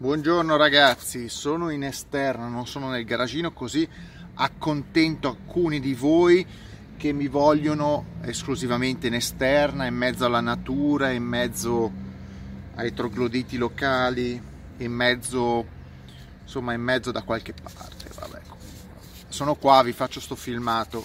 Buongiorno 0.00 0.54
ragazzi, 0.54 1.28
sono 1.28 1.70
in 1.70 1.82
esterno, 1.82 2.48
non 2.48 2.68
sono 2.68 2.88
nel 2.88 3.04
garagino 3.04 3.52
così 3.52 3.86
accontento 4.34 5.26
alcuni 5.26 5.80
di 5.80 5.92
voi 5.92 6.46
che 6.96 7.12
mi 7.12 7.26
vogliono 7.26 8.04
esclusivamente 8.22 9.08
in 9.08 9.14
esterna, 9.14 9.86
in 9.86 9.96
mezzo 9.96 10.24
alla 10.24 10.40
natura, 10.40 11.10
in 11.10 11.24
mezzo 11.24 11.90
ai 12.76 12.94
trogloditi 12.94 13.56
locali, 13.56 14.40
in 14.76 14.92
mezzo 14.92 15.66
insomma 16.42 16.74
in 16.74 16.80
mezzo 16.80 17.10
da 17.10 17.22
qualche 17.22 17.52
parte. 17.52 18.08
Vabbè. 18.20 18.40
Sono 19.26 19.56
qua, 19.56 19.82
vi 19.82 19.92
faccio 19.92 20.20
sto 20.20 20.36
filmato. 20.36 21.04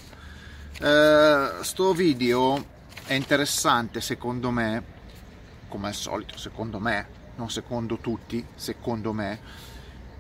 Eh, 0.80 1.50
sto 1.62 1.94
video 1.96 2.64
è 3.06 3.14
interessante 3.14 4.02
secondo 4.02 4.52
me, 4.52 4.84
come 5.68 5.88
al 5.88 5.96
solito 5.96 6.38
secondo 6.38 6.78
me, 6.78 7.22
non 7.36 7.50
secondo 7.50 7.98
tutti, 7.98 8.46
secondo 8.56 9.14
me, 9.14 9.40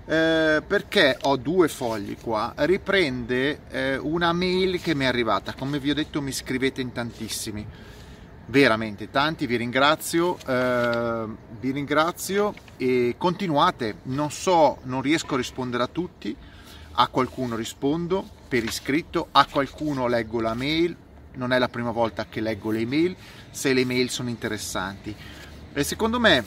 eh, 0.05 0.62
perché 0.66 1.17
ho 1.22 1.38
due 1.38 1.67
fogli 1.67 2.17
qua, 2.20 2.53
riprende 2.58 3.62
eh, 3.70 3.98
una 3.98 4.34
mail 4.34 4.81
che 4.81 4.94
mi 4.95 5.05
è 5.05 5.08
arrivata, 5.08 5.53
come 5.53 5.80
vi 5.80 5.91
ho 5.91 5.94
detto 5.94 6.22
mi 6.22 6.31
scrivete 6.31 6.81
in 6.81 6.91
tantissimi, 6.91 7.66
veramente 8.48 9.09
tanti, 9.09 9.48
vi 9.48 9.55
ringrazio, 9.55 10.38
eh, 10.45 11.26
vi 11.59 11.72
ringrazio 11.72 12.53
e 12.77 13.16
continuate, 13.17 14.00
non 14.03 14.30
so, 14.31 14.80
non 14.84 15.02
riesco 15.02 15.36
a 15.36 15.38
rispondere 15.38 15.84
a 15.84 15.88
tutti, 15.88 16.36
a 16.95 17.08
qualcuno 17.08 17.55
rispondo 17.55 18.27
per 18.48 18.64
iscritto, 18.64 19.30
a 19.31 19.48
qualcuno 19.50 20.08
leggo 20.08 20.41
la 20.41 20.53
mail, 20.53 20.95
non 21.36 21.52
è 21.52 21.58
la 21.58 21.70
prima 21.70 21.91
volta 21.91 22.25
che 22.27 22.41
leggo 22.41 22.70
le 22.70 22.80
email, 22.80 23.16
se 23.50 23.73
le 23.73 23.86
mail 23.86 24.09
sono 24.09 24.30
interessanti. 24.30 25.16
E 25.73 25.84
secondo 25.84 26.20
me 26.20 26.44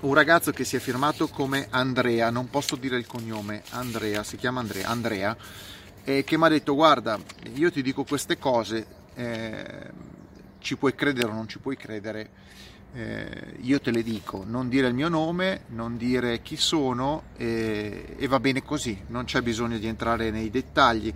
un 0.00 0.12
ragazzo 0.12 0.52
che 0.52 0.64
si 0.64 0.76
è 0.76 0.78
firmato 0.78 1.28
come 1.28 1.68
Andrea, 1.70 2.30
non 2.30 2.50
posso 2.50 2.76
dire 2.76 2.98
il 2.98 3.06
cognome, 3.06 3.62
Andrea, 3.70 4.22
si 4.22 4.36
chiama 4.36 4.60
Andrea, 4.60 4.88
Andrea 4.88 5.36
e 6.04 6.22
che 6.22 6.36
mi 6.36 6.44
ha 6.44 6.48
detto 6.48 6.74
guarda, 6.74 7.18
io 7.54 7.70
ti 7.72 7.82
dico 7.82 8.04
queste 8.04 8.38
cose, 8.38 8.86
eh, 9.14 9.90
ci 10.58 10.76
puoi 10.76 10.94
credere 10.94 11.28
o 11.28 11.32
non 11.32 11.48
ci 11.48 11.58
puoi 11.58 11.76
credere, 11.76 12.28
eh, 12.92 13.56
io 13.62 13.80
te 13.80 13.90
le 13.90 14.02
dico, 14.02 14.44
non 14.46 14.68
dire 14.68 14.88
il 14.88 14.94
mio 14.94 15.08
nome, 15.08 15.62
non 15.68 15.96
dire 15.96 16.42
chi 16.42 16.56
sono 16.56 17.24
eh, 17.36 18.16
e 18.18 18.26
va 18.28 18.38
bene 18.38 18.62
così, 18.62 19.02
non 19.08 19.24
c'è 19.24 19.40
bisogno 19.40 19.78
di 19.78 19.86
entrare 19.86 20.30
nei 20.30 20.50
dettagli. 20.50 21.12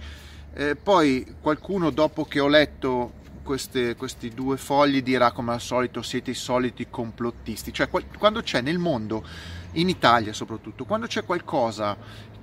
Eh, 0.52 0.74
poi 0.74 1.36
qualcuno 1.41 1.91
dopo 1.91 2.24
che 2.24 2.41
ho 2.41 2.48
letto 2.48 3.12
queste, 3.42 3.96
questi 3.96 4.30
due 4.30 4.56
fogli 4.56 5.02
dirà 5.02 5.33
come 5.33 5.52
al 5.52 5.60
solito 5.60 6.02
siete 6.02 6.30
i 6.30 6.34
soliti 6.34 6.88
complottisti, 6.88 7.72
cioè 7.72 7.88
quando 7.88 8.42
c'è 8.42 8.60
nel 8.60 8.78
mondo, 8.78 9.24
in 9.72 9.88
Italia 9.88 10.32
soprattutto, 10.32 10.84
quando 10.84 11.06
c'è 11.06 11.24
qualcosa 11.24 11.97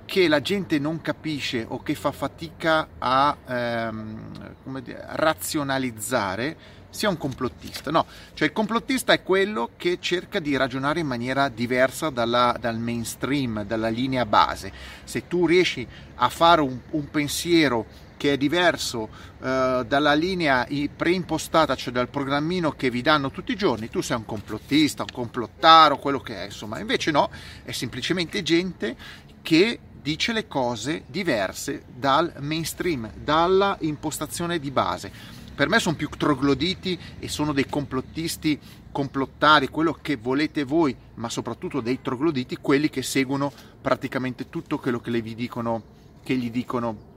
che 0.08 0.26
la 0.26 0.40
gente 0.40 0.78
non 0.78 1.02
capisce 1.02 1.66
o 1.68 1.82
che 1.82 1.94
fa 1.94 2.12
fatica 2.12 2.88
a 2.96 3.36
ehm, 3.46 4.80
dire, 4.80 5.04
razionalizzare, 5.06 6.56
sia 6.88 7.10
un 7.10 7.18
complottista. 7.18 7.90
No, 7.90 8.06
cioè 8.32 8.48
il 8.48 8.54
complottista 8.54 9.12
è 9.12 9.22
quello 9.22 9.72
che 9.76 9.98
cerca 10.00 10.40
di 10.40 10.56
ragionare 10.56 11.00
in 11.00 11.06
maniera 11.06 11.50
diversa 11.50 12.08
dalla, 12.08 12.56
dal 12.58 12.78
mainstream, 12.78 13.64
dalla 13.64 13.88
linea 13.88 14.24
base. 14.24 14.72
Se 15.04 15.26
tu 15.26 15.46
riesci 15.46 15.86
a 16.14 16.28
fare 16.30 16.62
un, 16.62 16.80
un 16.92 17.10
pensiero 17.10 17.84
che 18.18 18.34
è 18.34 18.36
diverso 18.36 19.08
eh, 19.40 19.84
dalla 19.88 20.12
linea 20.12 20.66
preimpostata, 20.94 21.74
cioè 21.74 21.94
dal 21.94 22.08
programmino 22.08 22.72
che 22.72 22.90
vi 22.90 23.00
danno 23.00 23.30
tutti 23.30 23.52
i 23.52 23.56
giorni, 23.56 23.88
tu 23.88 24.02
sei 24.02 24.18
un 24.18 24.26
complottista, 24.26 25.04
un 25.04 25.12
complottaro, 25.14 25.96
quello 25.96 26.20
che 26.20 26.36
è, 26.36 26.44
insomma. 26.44 26.78
Invece 26.78 27.10
no, 27.10 27.30
è 27.62 27.72
semplicemente 27.72 28.42
gente 28.42 28.94
che 29.40 29.78
dice 30.02 30.34
le 30.34 30.46
cose 30.46 31.04
diverse 31.06 31.84
dal 31.94 32.34
mainstream, 32.40 33.10
dalla 33.14 33.78
impostazione 33.80 34.58
di 34.58 34.70
base. 34.70 35.10
Per 35.54 35.68
me 35.68 35.78
sono 35.78 35.96
più 35.96 36.08
trogloditi 36.08 36.98
e 37.18 37.28
sono 37.28 37.52
dei 37.52 37.66
complottisti, 37.66 38.60
complottari, 38.92 39.68
quello 39.68 39.98
che 40.00 40.16
volete 40.16 40.64
voi, 40.64 40.94
ma 41.14 41.28
soprattutto 41.28 41.80
dei 41.80 42.00
trogloditi, 42.00 42.58
quelli 42.60 42.88
che 42.90 43.02
seguono 43.02 43.52
praticamente 43.80 44.48
tutto 44.48 44.78
quello 44.78 45.00
che, 45.00 45.22
dicono, 45.22 45.82
che 46.22 46.36
gli 46.36 46.50
dicono 46.50 47.07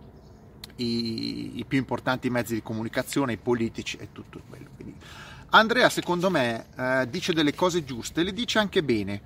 i, 0.77 1.59
i, 1.59 1.65
più 1.65 1.77
importanti 1.77 2.29
mezzi 2.29 2.53
di 2.53 2.61
comunicazione, 2.61 3.33
i 3.33 3.37
politici 3.37 3.97
e 3.97 4.09
tutto 4.11 4.41
quello. 4.47 4.69
Quindi 4.75 4.95
Andrea, 5.49 5.89
secondo 5.89 6.29
me, 6.29 6.67
eh, 6.77 7.07
dice 7.09 7.33
delle 7.33 7.53
cose 7.53 7.83
giuste, 7.83 8.23
le 8.23 8.33
dice 8.33 8.59
anche 8.59 8.83
bene. 8.83 9.21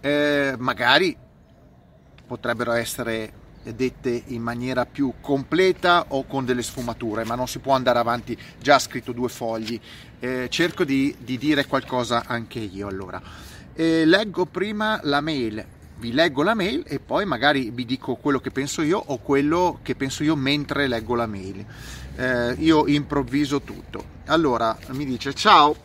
Eh, 0.00 0.54
magari 0.58 1.16
potrebbero 2.26 2.72
essere 2.72 3.32
dette 3.74 4.22
in 4.26 4.42
maniera 4.42 4.86
più 4.86 5.14
completa 5.20 6.06
o 6.08 6.24
con 6.24 6.44
delle 6.44 6.62
sfumature, 6.62 7.24
ma 7.24 7.34
non 7.34 7.48
si 7.48 7.58
può 7.58 7.74
andare 7.74 7.98
avanti 7.98 8.38
già 8.60 8.78
scritto 8.78 9.12
due 9.12 9.28
fogli. 9.28 9.80
Eh, 10.20 10.48
cerco 10.50 10.84
di, 10.84 11.14
di, 11.18 11.38
dire 11.38 11.66
qualcosa 11.66 12.24
anche 12.26 12.58
io 12.58 12.86
allora. 12.86 13.20
Eh, 13.74 14.04
leggo 14.04 14.46
prima 14.46 15.00
la 15.02 15.20
mail 15.20 15.64
vi 15.98 16.12
leggo 16.12 16.42
la 16.42 16.54
mail 16.54 16.84
e 16.86 17.00
poi 17.00 17.24
magari 17.24 17.70
vi 17.70 17.84
dico 17.84 18.14
quello 18.16 18.40
che 18.40 18.50
penso 18.50 18.82
io 18.82 19.02
o 19.04 19.18
quello 19.18 19.80
che 19.82 19.94
penso 19.94 20.22
io 20.22 20.36
mentre 20.36 20.86
leggo 20.86 21.14
la 21.14 21.26
mail. 21.26 21.64
Eh, 22.16 22.52
io 22.58 22.86
improvviso 22.86 23.60
tutto. 23.60 24.16
Allora 24.26 24.76
mi 24.90 25.04
dice 25.04 25.34
ciao, 25.34 25.76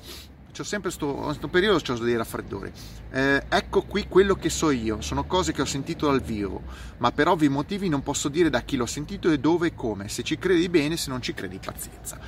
c'ho 0.56 0.63
sempre 0.63 0.91
questo 0.96 1.47
periodo 1.47 1.79
c'ho 1.79 1.97
dei 1.97 2.16
raffreddori. 2.16 2.72
Eh, 3.12 3.44
ecco 3.50 3.81
qui 3.84 4.07
quello 4.07 4.35
che 4.35 4.50
so 4.50 4.69
io, 4.69 5.02
sono 5.02 5.25
cose 5.25 5.52
che 5.52 5.62
ho 5.62 5.66
sentito 5.66 6.07
dal 6.07 6.22
vivo, 6.22 6.62
ma 6.97 7.12
per 7.12 7.28
ovvi 7.28 7.50
motivi 7.50 7.90
non 7.90 8.03
posso 8.03 8.29
dire 8.29 8.50
da 8.50 8.62
chi 8.62 8.75
l'ho 8.75 8.85
sentito 8.85 9.31
e 9.31 9.40
dove 9.40 9.68
e 9.68 9.75
come. 9.75 10.09
Se 10.09 10.23
ci 10.23 10.38
credi 10.38 10.69
bene, 10.69 10.96
se 10.96 11.09
non 11.09 11.22
ci 11.22 11.34
credi 11.34 11.59
pazienza. 11.63 12.19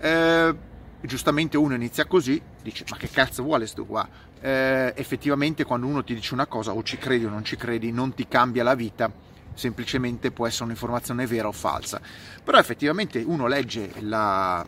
Eh, 0.00 0.54
giustamente 1.00 1.56
uno 1.56 1.74
inizia 1.74 2.06
così, 2.06 2.40
dice 2.62 2.84
ma 2.90 2.96
che 2.96 3.08
cazzo 3.08 3.42
vuole 3.42 3.66
sto 3.66 3.84
qua? 3.84 4.08
Eh, 4.40 4.92
effettivamente 4.96 5.64
quando 5.64 5.86
uno 5.86 6.02
ti 6.02 6.14
dice 6.14 6.34
una 6.34 6.46
cosa 6.46 6.72
o 6.72 6.82
ci 6.82 6.96
credi 6.96 7.24
o 7.24 7.28
non 7.28 7.44
ci 7.44 7.56
credi 7.56 7.90
non 7.90 8.14
ti 8.14 8.26
cambia 8.28 8.62
la 8.62 8.74
vita, 8.74 9.10
semplicemente 9.54 10.30
può 10.30 10.46
essere 10.46 10.64
un'informazione 10.64 11.26
vera 11.26 11.48
o 11.48 11.52
falsa. 11.52 12.00
Però 12.42 12.58
effettivamente 12.58 13.22
uno 13.24 13.46
legge 13.46 13.92
la, 14.00 14.64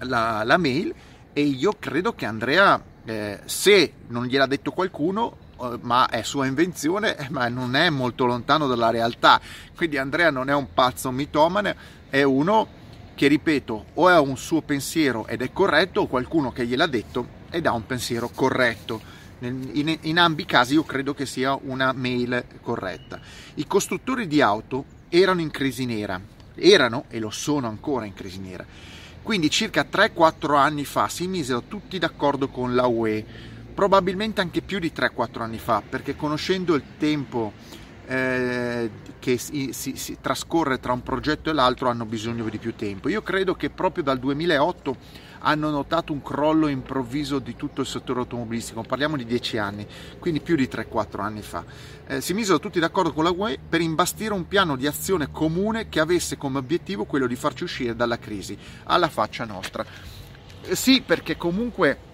la, 0.00 0.42
la 0.44 0.56
mail 0.56 0.94
e 1.32 1.42
io 1.42 1.74
credo 1.78 2.14
che 2.14 2.26
Andrea, 2.26 2.82
eh, 3.04 3.40
se 3.44 3.92
non 4.08 4.26
gliel'ha 4.26 4.46
detto 4.46 4.72
qualcuno, 4.72 5.36
eh, 5.60 5.78
ma 5.82 6.08
è 6.08 6.22
sua 6.22 6.46
invenzione, 6.46 7.16
eh, 7.16 7.28
ma 7.30 7.48
non 7.48 7.76
è 7.76 7.88
molto 7.90 8.24
lontano 8.24 8.66
dalla 8.66 8.90
realtà. 8.90 9.40
Quindi 9.76 9.96
Andrea 9.96 10.30
non 10.30 10.48
è 10.48 10.54
un 10.54 10.72
pazzo 10.74 11.10
mitomane, 11.10 11.76
è 12.08 12.22
uno 12.22 12.78
che 13.20 13.28
ripeto 13.28 13.84
o 13.92 14.06
ha 14.08 14.18
un 14.18 14.38
suo 14.38 14.62
pensiero 14.62 15.26
ed 15.26 15.42
è 15.42 15.52
corretto 15.52 16.00
o 16.00 16.06
qualcuno 16.06 16.52
che 16.52 16.64
gliel'ha 16.64 16.86
detto 16.86 17.26
ed 17.50 17.66
ha 17.66 17.72
un 17.74 17.84
pensiero 17.84 18.30
corretto. 18.34 18.98
In, 19.40 19.98
in 20.00 20.18
ambi 20.18 20.40
i 20.40 20.46
casi 20.46 20.72
io 20.72 20.84
credo 20.84 21.12
che 21.12 21.26
sia 21.26 21.54
una 21.64 21.92
mail 21.92 22.42
corretta. 22.62 23.20
I 23.56 23.66
costruttori 23.66 24.26
di 24.26 24.40
auto 24.40 24.86
erano 25.10 25.42
in 25.42 25.50
crisi 25.50 25.84
nera, 25.84 26.18
erano 26.54 27.04
e 27.10 27.18
lo 27.18 27.28
sono 27.28 27.68
ancora 27.68 28.06
in 28.06 28.14
crisi 28.14 28.38
nera. 28.38 28.64
Quindi 29.22 29.50
circa 29.50 29.84
3-4 29.84 30.56
anni 30.56 30.86
fa 30.86 31.06
si 31.08 31.26
misero 31.26 31.64
tutti 31.68 31.98
d'accordo 31.98 32.48
con 32.48 32.74
la 32.74 32.86
UE, 32.86 33.22
probabilmente 33.74 34.40
anche 34.40 34.62
più 34.62 34.78
di 34.78 34.92
3-4 34.96 35.42
anni 35.42 35.58
fa, 35.58 35.82
perché 35.86 36.16
conoscendo 36.16 36.74
il 36.74 36.84
tempo 36.96 37.52
eh, 38.10 38.90
che 39.20 39.38
si, 39.38 39.72
si, 39.72 39.94
si, 39.94 40.18
trascorre 40.20 40.80
tra 40.80 40.92
un 40.92 41.00
progetto 41.04 41.48
e 41.48 41.52
l'altro 41.52 41.88
hanno 41.88 42.04
bisogno 42.04 42.48
di 42.48 42.58
più 42.58 42.74
tempo. 42.74 43.08
Io 43.08 43.22
credo 43.22 43.54
che 43.54 43.70
proprio 43.70 44.02
dal 44.02 44.18
2008 44.18 44.96
hanno 45.42 45.70
notato 45.70 46.12
un 46.12 46.20
crollo 46.20 46.66
improvviso 46.66 47.38
di 47.38 47.54
tutto 47.54 47.82
il 47.82 47.86
settore 47.86 48.18
automobilistico, 48.18 48.82
parliamo 48.82 49.16
di 49.16 49.24
10 49.24 49.58
anni, 49.58 49.86
quindi 50.18 50.40
più 50.40 50.56
di 50.56 50.68
3-4 50.68 51.20
anni 51.20 51.40
fa. 51.40 51.64
Eh, 52.08 52.20
si 52.20 52.34
misero 52.34 52.58
tutti 52.58 52.80
d'accordo 52.80 53.12
con 53.12 53.22
la 53.22 53.30
UE 53.30 53.60
per 53.66 53.80
imbastire 53.80 54.34
un 54.34 54.48
piano 54.48 54.74
di 54.74 54.88
azione 54.88 55.30
comune 55.30 55.88
che 55.88 56.00
avesse 56.00 56.36
come 56.36 56.58
obiettivo 56.58 57.04
quello 57.04 57.28
di 57.28 57.36
farci 57.36 57.62
uscire 57.62 57.94
dalla 57.94 58.18
crisi, 58.18 58.58
alla 58.84 59.08
faccia 59.08 59.44
nostra. 59.44 59.84
Eh, 60.62 60.74
sì, 60.74 61.00
perché 61.00 61.36
comunque 61.36 62.09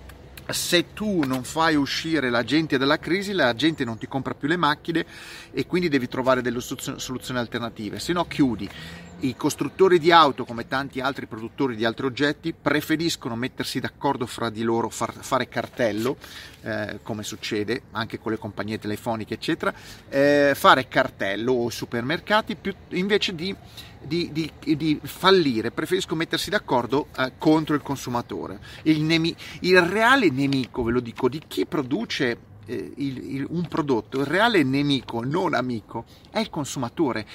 se 0.52 0.92
tu 0.92 1.24
non 1.24 1.44
fai 1.44 1.74
uscire 1.74 2.30
la 2.30 2.44
gente 2.44 2.78
dalla 2.78 2.98
crisi, 2.98 3.32
la 3.32 3.54
gente 3.54 3.84
non 3.84 3.98
ti 3.98 4.06
compra 4.06 4.34
più 4.34 4.48
le 4.48 4.56
macchine 4.56 5.04
e 5.52 5.66
quindi 5.66 5.88
devi 5.88 6.08
trovare 6.08 6.42
delle 6.42 6.60
soluzioni 6.60 7.38
alternative, 7.38 7.98
se 7.98 8.12
no 8.12 8.26
chiudi. 8.26 8.68
I 9.18 9.34
costruttori 9.34 9.98
di 9.98 10.12
auto, 10.12 10.44
come 10.44 10.68
tanti 10.68 11.00
altri 11.00 11.24
produttori 11.24 11.74
di 11.74 11.86
altri 11.86 12.04
oggetti, 12.04 12.52
preferiscono 12.52 13.34
mettersi 13.34 13.80
d'accordo 13.80 14.26
fra 14.26 14.50
di 14.50 14.62
loro, 14.62 14.90
far, 14.90 15.14
fare 15.20 15.48
cartello, 15.48 16.18
eh, 16.60 16.98
come 17.02 17.22
succede 17.22 17.84
anche 17.92 18.18
con 18.18 18.32
le 18.32 18.38
compagnie 18.38 18.78
telefoniche, 18.78 19.32
eccetera, 19.32 19.72
eh, 20.10 20.52
fare 20.54 20.88
cartello 20.88 21.52
o 21.52 21.70
supermercati 21.70 22.56
più, 22.56 22.74
invece 22.90 23.34
di, 23.34 23.56
di, 24.02 24.30
di, 24.32 24.76
di, 24.76 25.00
fallire, 25.02 25.70
preferisco 25.70 26.14
mettersi 26.14 26.50
d'accordo 26.50 27.06
eh, 27.16 27.32
contro 27.38 27.74
il 27.74 27.80
consumatore. 27.80 28.58
Il, 28.82 29.00
nemi- 29.00 29.34
il 29.60 29.80
reale 29.80 30.28
nemico, 30.28 30.82
ve 30.82 30.92
lo 30.92 31.00
dico, 31.00 31.30
di 31.30 31.40
chi 31.48 31.64
produce 31.64 32.36
eh, 32.66 32.92
il, 32.96 33.34
il, 33.34 33.46
un 33.48 33.66
prodotto, 33.66 34.20
il 34.20 34.26
reale 34.26 34.62
nemico, 34.62 35.24
non 35.24 35.54
amico, 35.54 36.04
è 36.30 36.38
il 36.38 36.50
consumatore. 36.50 37.26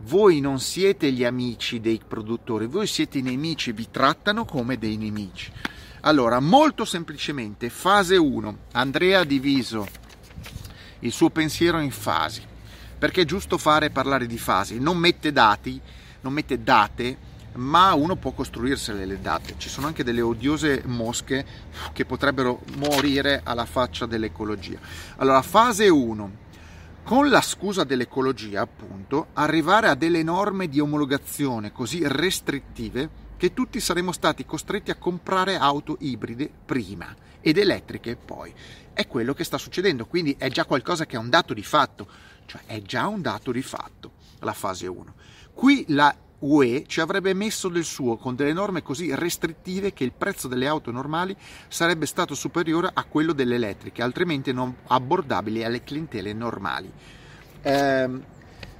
Voi 0.00 0.40
non 0.40 0.60
siete 0.60 1.12
gli 1.12 1.24
amici 1.24 1.80
dei 1.80 2.00
produttori, 2.06 2.66
voi 2.66 2.86
siete 2.86 3.18
i 3.18 3.22
nemici, 3.22 3.72
vi 3.72 3.88
trattano 3.90 4.44
come 4.44 4.78
dei 4.78 4.96
nemici. 4.96 5.52
Allora, 6.02 6.40
molto 6.40 6.84
semplicemente, 6.84 7.68
fase 7.68 8.16
1, 8.16 8.58
Andrea 8.72 9.20
ha 9.20 9.24
diviso 9.24 9.86
il 11.00 11.12
suo 11.12 11.30
pensiero 11.30 11.80
in 11.80 11.90
fasi, 11.90 12.42
perché 12.98 13.22
è 13.22 13.24
giusto 13.24 13.58
fare 13.58 13.90
parlare 13.90 14.26
di 14.26 14.38
fasi, 14.38 14.78
non 14.78 14.96
mette 14.96 15.32
dati, 15.32 15.80
non 16.20 16.32
mette 16.32 16.62
date, 16.62 17.16
ma 17.54 17.94
uno 17.94 18.16
può 18.16 18.32
costruirsele 18.32 19.04
le 19.04 19.20
date. 19.20 19.54
Ci 19.56 19.68
sono 19.68 19.86
anche 19.86 20.04
delle 20.04 20.20
odiose 20.20 20.82
mosche 20.86 21.44
che 21.92 22.04
potrebbero 22.04 22.60
morire 22.76 23.40
alla 23.44 23.64
faccia 23.64 24.06
dell'ecologia. 24.06 24.78
Allora, 25.16 25.42
fase 25.42 25.88
1. 25.88 26.46
Con 27.02 27.30
la 27.30 27.40
scusa 27.40 27.84
dell'ecologia, 27.84 28.60
appunto, 28.60 29.28
arrivare 29.32 29.88
a 29.88 29.94
delle 29.94 30.22
norme 30.22 30.68
di 30.68 30.78
omologazione 30.78 31.72
così 31.72 32.02
restrittive 32.04 33.26
che 33.38 33.54
tutti 33.54 33.80
saremmo 33.80 34.12
stati 34.12 34.44
costretti 34.44 34.90
a 34.90 34.96
comprare 34.96 35.56
auto 35.56 35.96
ibride 36.00 36.50
prima 36.66 37.14
ed 37.40 37.56
elettriche 37.56 38.16
poi. 38.16 38.52
È 38.92 39.06
quello 39.06 39.32
che 39.32 39.44
sta 39.44 39.56
succedendo, 39.58 40.06
quindi 40.06 40.34
è 40.36 40.50
già 40.50 40.64
qualcosa 40.64 41.06
che 41.06 41.16
è 41.16 41.18
un 41.18 41.30
dato 41.30 41.54
di 41.54 41.62
fatto, 41.62 42.06
cioè 42.46 42.62
è 42.66 42.82
già 42.82 43.06
un 43.06 43.22
dato 43.22 43.52
di 43.52 43.62
fatto 43.62 44.12
la 44.40 44.52
fase 44.52 44.86
1. 44.86 45.14
Qui 45.54 45.84
la 45.88 46.14
UE 46.40 46.84
ci 46.86 47.00
avrebbe 47.00 47.34
messo 47.34 47.68
del 47.68 47.84
suo 47.84 48.16
con 48.16 48.36
delle 48.36 48.52
norme 48.52 48.82
così 48.82 49.12
restrittive 49.14 49.92
che 49.92 50.04
il 50.04 50.12
prezzo 50.12 50.46
delle 50.46 50.68
auto 50.68 50.90
normali 50.90 51.36
sarebbe 51.66 52.06
stato 52.06 52.34
superiore 52.34 52.90
a 52.92 53.04
quello 53.04 53.32
delle 53.32 53.56
elettriche, 53.56 54.02
altrimenti 54.02 54.52
non 54.52 54.74
abbordabili 54.86 55.64
alle 55.64 55.82
clientele 55.82 56.32
normali. 56.32 56.90
Eh, 57.62 58.08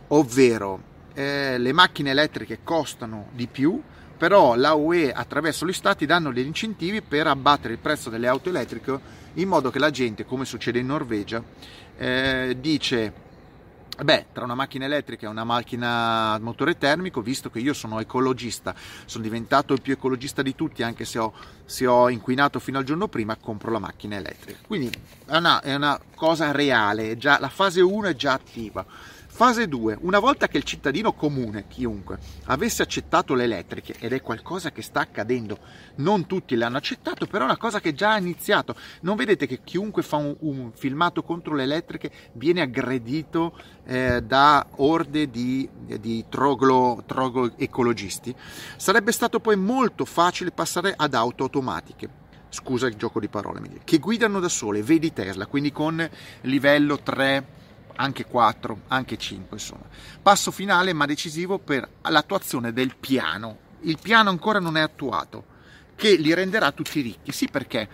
ovvero, 0.09 0.83
eh, 1.15 1.59
le 1.59 1.73
macchine 1.73 2.11
elettriche 2.11 2.61
costano 2.63 3.29
di 3.33 3.49
più, 3.49 3.83
però 4.17 4.55
la 4.55 4.75
UE 4.75 5.13
attraverso 5.13 5.67
gli 5.67 5.73
stati 5.73 6.07
danno 6.07 6.33
degli 6.33 6.47
incentivi 6.47 7.03
per 7.03 7.27
abbattere 7.27 7.75
il 7.75 7.81
prezzo 7.81 8.11
delle 8.11 8.29
auto 8.29 8.49
elettriche 8.49 9.17
in 9.35 9.49
modo 9.49 9.71
che 9.71 9.79
la 9.79 9.91
gente, 9.91 10.25
come 10.25 10.45
succede 10.45 10.79
in 10.79 10.87
Norvegia, 10.87 11.43
eh, 11.97 12.57
dice 12.61 13.27
Beh, 14.01 14.27
tra 14.33 14.45
una 14.45 14.55
macchina 14.55 14.85
elettrica 14.85 15.27
e 15.27 15.29
una 15.29 15.43
macchina 15.43 16.33
a 16.33 16.39
motore 16.39 16.79
termico, 16.79 17.21
visto 17.21 17.51
che 17.51 17.59
io 17.59 17.73
sono 17.73 17.99
ecologista, 17.99 18.73
sono 19.05 19.25
diventato 19.25 19.73
il 19.73 19.81
più 19.81 19.93
ecologista 19.93 20.41
di 20.41 20.55
tutti, 20.55 20.85
anche 20.85 21.05
se 21.05 21.19
ho, 21.19 21.33
se 21.65 21.85
ho 21.85 22.09
inquinato 22.09 22.61
fino 22.61 22.79
al 22.79 22.85
giorno 22.85 23.09
prima, 23.09 23.37
compro 23.37 23.73
la 23.73 23.81
macchina 23.81 24.15
elettrica. 24.15 24.61
Quindi 24.65 24.93
è 25.27 25.37
una, 25.37 25.61
è 25.61 25.75
una 25.75 26.01
cosa 26.15 26.53
reale, 26.53 27.17
già, 27.17 27.41
la 27.41 27.49
fase 27.49 27.81
1 27.81 28.07
è 28.07 28.15
già 28.15 28.35
attiva. 28.35 28.87
Fase 29.39 29.69
2. 29.69 29.99
Una 30.01 30.19
volta 30.19 30.49
che 30.49 30.57
il 30.57 30.65
cittadino 30.65 31.13
comune, 31.13 31.69
chiunque, 31.69 32.19
avesse 32.47 32.83
accettato 32.83 33.35
le 33.35 33.45
elettriche, 33.45 33.95
ed 34.01 34.13
è 34.13 34.21
qualcosa 34.21 34.73
che 34.73 34.83
sta 34.83 34.99
accadendo, 34.99 35.61
non 35.99 36.27
tutti 36.27 36.57
l'hanno 36.57 36.79
accettato, 36.79 37.29
però 37.29 37.45
è 37.45 37.47
una 37.47 37.57
cosa 37.57 37.79
che 37.79 37.95
già 37.95 38.15
ha 38.15 38.19
iniziato. 38.19 38.75
Non 39.03 39.15
vedete 39.15 39.47
che 39.47 39.61
chiunque 39.63 40.03
fa 40.03 40.17
un, 40.17 40.35
un 40.41 40.73
filmato 40.75 41.23
contro 41.23 41.55
le 41.55 41.63
elettriche 41.63 42.11
viene 42.33 42.63
aggredito 42.63 43.57
eh, 43.85 44.23
da 44.23 44.67
orde 44.79 45.31
di, 45.31 45.69
di 46.01 46.25
troglo, 46.29 47.05
troglo 47.07 47.53
ecologisti? 47.57 48.35
Sarebbe 48.77 49.13
stato 49.13 49.39
poi 49.39 49.55
molto 49.55 50.05
facile 50.05 50.51
passare 50.51 50.95
ad 50.97 51.15
auto 51.15 51.45
automatiche 51.45 52.27
scusa 52.51 52.89
il 52.89 52.97
gioco 52.97 53.21
di 53.21 53.29
parole, 53.29 53.61
che 53.85 53.99
guidano 53.99 54.41
da 54.41 54.49
sole, 54.49 54.83
vedi 54.83 55.13
Tesla, 55.13 55.47
quindi 55.47 55.71
con 55.71 56.11
livello 56.41 56.99
3 56.99 57.59
anche 58.01 58.25
4, 58.25 58.83
anche 58.89 59.17
5 59.17 59.57
insomma. 59.57 59.85
Passo 60.21 60.51
finale 60.51 60.93
ma 60.93 61.07
decisivo 61.07 61.59
per 61.59 61.89
l'attuazione 62.03 62.73
del 62.73 62.97
piano. 62.97 63.67
Il 63.81 63.99
piano 64.01 64.31
ancora 64.31 64.59
non 64.59 64.77
è 64.77 64.81
attuato, 64.81 65.45
che 65.95 66.17
li 66.17 66.35
renderà 66.35 66.73
tutti 66.73 67.01
ricchi. 67.01 67.33
Sì, 67.33 67.49
perché 67.49 67.89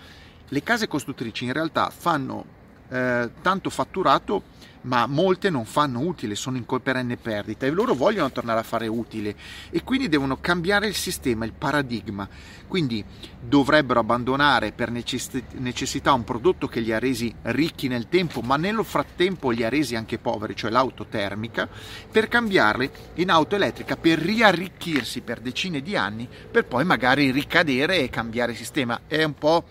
le 0.48 0.62
case 0.62 0.88
costruttrici 0.88 1.44
in 1.44 1.52
realtà 1.52 1.90
fanno 1.90 2.62
eh, 2.88 3.30
tanto 3.42 3.70
fatturato 3.70 4.42
ma 4.84 5.06
molte 5.06 5.50
non 5.50 5.64
fanno 5.64 6.00
utile, 6.00 6.34
sono 6.34 6.56
in 6.56 6.64
perenne 6.64 7.16
perdita 7.16 7.66
e 7.66 7.70
loro 7.70 7.94
vogliono 7.94 8.30
tornare 8.30 8.60
a 8.60 8.64
fare 8.64 8.86
utile 8.86 9.34
e 9.70 9.82
quindi 9.82 10.08
devono 10.08 10.38
cambiare 10.40 10.86
il 10.86 10.94
sistema, 10.94 11.44
il 11.44 11.52
paradigma. 11.52 12.28
Quindi 12.66 13.04
dovrebbero 13.40 14.00
abbandonare 14.00 14.72
per 14.72 14.90
necessità 14.90 16.12
un 16.12 16.24
prodotto 16.24 16.66
che 16.66 16.80
li 16.80 16.92
ha 16.92 16.98
resi 16.98 17.32
ricchi 17.42 17.88
nel 17.88 18.08
tempo, 18.08 18.40
ma 18.40 18.56
nello 18.56 18.82
frattempo 18.82 19.50
li 19.50 19.64
ha 19.64 19.68
resi 19.68 19.94
anche 19.96 20.18
poveri, 20.18 20.56
cioè 20.56 20.70
l'auto 20.70 21.06
termica, 21.06 21.68
per 22.10 22.28
cambiarli 22.28 22.90
in 23.14 23.30
auto 23.30 23.54
elettrica 23.56 23.96
per 23.96 24.18
riarricchirsi 24.18 25.20
per 25.20 25.40
decine 25.40 25.80
di 25.80 25.96
anni, 25.96 26.28
per 26.50 26.66
poi 26.66 26.84
magari 26.84 27.30
ricadere 27.30 28.00
e 28.00 28.10
cambiare 28.10 28.54
sistema. 28.54 29.02
È 29.06 29.22
un 29.22 29.34
po' 29.34 29.64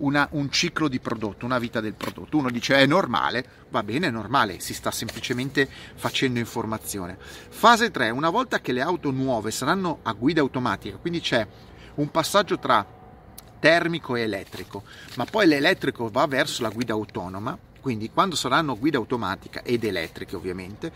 una, 0.00 0.28
un 0.32 0.50
ciclo 0.50 0.88
di 0.88 1.00
prodotto, 1.00 1.44
una 1.44 1.58
vita 1.58 1.80
del 1.80 1.94
prodotto. 1.94 2.36
Uno 2.36 2.50
dice 2.50 2.76
è 2.76 2.86
normale, 2.86 3.44
va 3.70 3.82
bene, 3.82 4.08
è 4.08 4.10
normale, 4.10 4.60
si 4.60 4.74
sta 4.74 4.90
semplicemente 4.90 5.68
facendo 5.94 6.38
informazione. 6.38 7.16
Fase 7.18 7.90
3, 7.90 8.10
una 8.10 8.30
volta 8.30 8.60
che 8.60 8.72
le 8.72 8.80
auto 8.80 9.10
nuove 9.10 9.50
saranno 9.50 10.00
a 10.02 10.12
guida 10.12 10.40
automatica, 10.40 10.96
quindi 10.96 11.20
c'è 11.20 11.46
un 11.94 12.10
passaggio 12.10 12.58
tra 12.58 12.86
termico 13.58 14.16
e 14.16 14.22
elettrico, 14.22 14.82
ma 15.16 15.24
poi 15.24 15.46
l'elettrico 15.46 16.08
va 16.08 16.26
verso 16.26 16.62
la 16.62 16.70
guida 16.70 16.94
autonoma, 16.94 17.56
quindi 17.80 18.10
quando 18.10 18.36
saranno 18.36 18.78
guida 18.78 18.98
automatica 18.98 19.62
ed 19.62 19.84
elettriche 19.84 20.36
ovviamente, 20.36 20.92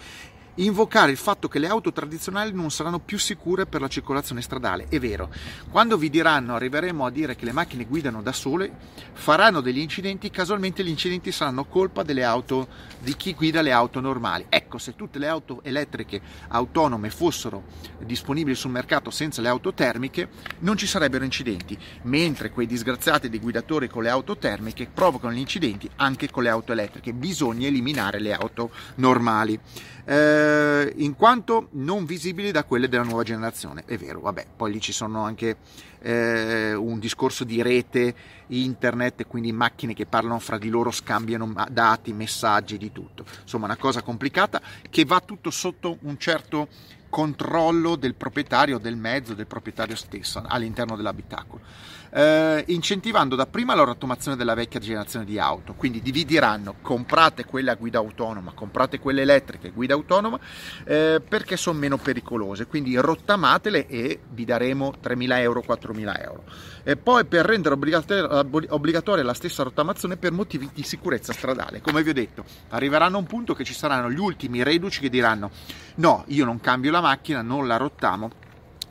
invocare 0.57 1.11
il 1.11 1.17
fatto 1.17 1.49
che 1.49 1.59
le 1.59 1.67
auto 1.67 1.93
tradizionali 1.93 2.53
non 2.53 2.71
saranno 2.71 3.01
più 3.01 3.19
sicure 3.19 3.67
per 3.67 3.81
la 3.81 3.89
circolazione 3.89 4.43
stradale. 4.43 4.87
È 4.89 5.01
vero, 5.01 5.31
quando 5.71 5.97
vi 5.97 6.11
diranno, 6.11 6.55
arriveremo 6.55 7.05
a 7.05 7.11
dire 7.11 7.35
che 7.35 7.45
le 7.45 7.53
macchine 7.53 7.87
guidano 7.87 8.23
da 8.23 8.33
sole, 8.33 8.71
faranno 9.13 9.61
degli 9.61 9.79
incidenti, 9.79 10.31
casualmente 10.31 10.85
gli 10.85 10.89
incidenti 10.89 11.33
saranno 11.33 11.65
colpa 11.65 12.03
delle 12.03 12.25
auto 12.25 12.69
di 13.01 13.17
chi 13.17 13.35
guida 13.35 13.63
le 13.63 13.73
auto 13.73 14.01
normali. 14.01 14.47
Ecco, 14.49 14.79
se 14.79 14.95
tutte 14.95 15.19
le 15.19 15.27
auto 15.27 15.63
elettriche 15.63 16.21
autonome 16.49 17.11
fossero 17.11 17.65
disponibili 17.99 18.55
sul 18.55 18.71
mercato 18.71 19.11
senza 19.11 19.43
le 19.43 19.49
auto 19.49 19.73
termiche, 19.75 20.29
non 20.61 20.77
ci 20.77 20.87
sarebbero 20.87 21.25
incidenti, 21.25 21.77
mentre 22.03 22.51
quei 22.51 22.67
disgraziati 22.67 23.29
di 23.29 23.41
guidatori 23.41 23.89
con 23.89 24.03
le 24.03 24.11
auto 24.11 24.37
termiche 24.37 24.89
provocano 24.93 25.33
gli 25.35 25.39
incidenti 25.39 25.91
anche 25.97 26.31
con 26.31 26.45
le 26.45 26.49
auto 26.49 26.73
elettriche. 26.73 27.13
Bisogna 27.13 27.67
eliminare 27.67 28.21
le 28.21 28.33
auto 28.33 28.71
normali 28.97 29.59
eh, 30.05 30.93
in 30.97 31.15
quanto 31.17 31.69
non 31.73 32.05
visibili 32.05 32.51
da 32.51 32.65
quelle 32.65 32.89
della 32.89 33.03
nuova 33.03 33.23
generazione. 33.23 33.85
È 33.87 33.97
vero, 33.97 34.21
vabbè, 34.21 34.47
poi 34.57 34.73
lì 34.73 34.81
ci 34.81 34.93
sono 34.93 35.23
anche 35.23 35.57
eh, 36.01 36.75
un 36.75 36.99
discorso 36.99 37.45
di 37.45 37.63
rete, 37.63 38.15
internet, 38.49 39.27
quindi 39.27 39.53
macchine 39.53 39.95
che 39.95 40.07
parlano 40.07 40.39
fra 40.39 40.59
di 40.59 40.69
loro, 40.69 40.91
scambiano 40.91 41.53
dati, 41.71 42.13
messaggi, 42.13 42.77
di 42.77 42.93
tutto. 42.93 43.25
Insomma, 43.43 43.65
una 43.67 43.77
cosa 43.77 44.03
complicata 44.03 44.61
che 44.91 45.05
va 45.05 45.21
tutto 45.21 45.51
sotto 45.51 45.99
un 46.03 46.19
certo 46.19 46.69
controllo 47.09 47.95
del 47.95 48.15
proprietario 48.17 48.79
del 48.79 48.97
mezzo, 48.97 49.35
del 49.35 49.47
proprietario 49.47 49.95
stesso 49.95 50.43
all'interno 50.45 50.97
dell'abitacolo, 50.97 51.63
eh, 52.15 52.65
incentivando 52.69 53.35
dapprima 53.35 53.75
la 53.75 53.83
rottamazione 53.83 54.37
della 54.37 54.55
vecchia 54.55 54.79
generazione 54.79 55.25
di 55.25 55.39
auto, 55.39 55.75
quindi 55.75 56.01
vi 56.01 56.25
comprate 56.81 57.45
quelle 57.45 57.73
a 57.73 57.75
guida 57.75 57.99
autonoma, 57.99 58.53
comprate 58.53 59.01
quelle 59.01 59.23
elettriche 59.23 59.69
a 59.69 59.71
guida 59.71 59.95
autonoma 59.95 60.39
eh, 60.85 61.21
perché 61.27 61.57
sono 61.57 61.79
meno 61.79 61.97
pericolose, 61.97 62.67
quindi 62.67 62.97
rottamatele 62.97 63.89
e 63.89 64.21
vi 64.31 64.45
daremo 64.45 64.95
3.000 65.03 65.39
euro, 65.39 65.65
4.000 65.67 66.23
euro. 66.23 66.45
E 66.85 66.97
poi 66.97 67.25
per 67.25 67.47
rendere 67.47 67.75
obbligatoria 67.75 69.25
la 69.25 69.35
stessa 69.35 69.65
rottamazione 69.65 70.17
per 70.17 70.31
motivi 70.31 70.71
di 70.73 70.83
sicurezza 70.85 71.33
stradale, 71.33 71.81
come 71.81 72.03
vi 72.03 72.11
ho 72.11 72.15
detto, 72.15 72.45
arriveranno 72.69 73.17
a 73.17 73.21
un 73.21 73.27
punto 73.27 73.55
che 73.55 73.65
ci 73.65 73.75
saranno 73.75 74.11
gli 74.11 74.21
ultimi 74.21 74.63
reduci 74.63 75.01
che 75.01 75.09
diranno 75.09 75.51
no, 75.97 76.25
io 76.29 76.45
non 76.45 76.61
cambio 76.61 76.93
la 76.93 77.01
macchina, 77.01 77.43
non 77.43 77.67
la 77.67 77.77
rottamo 77.77 78.43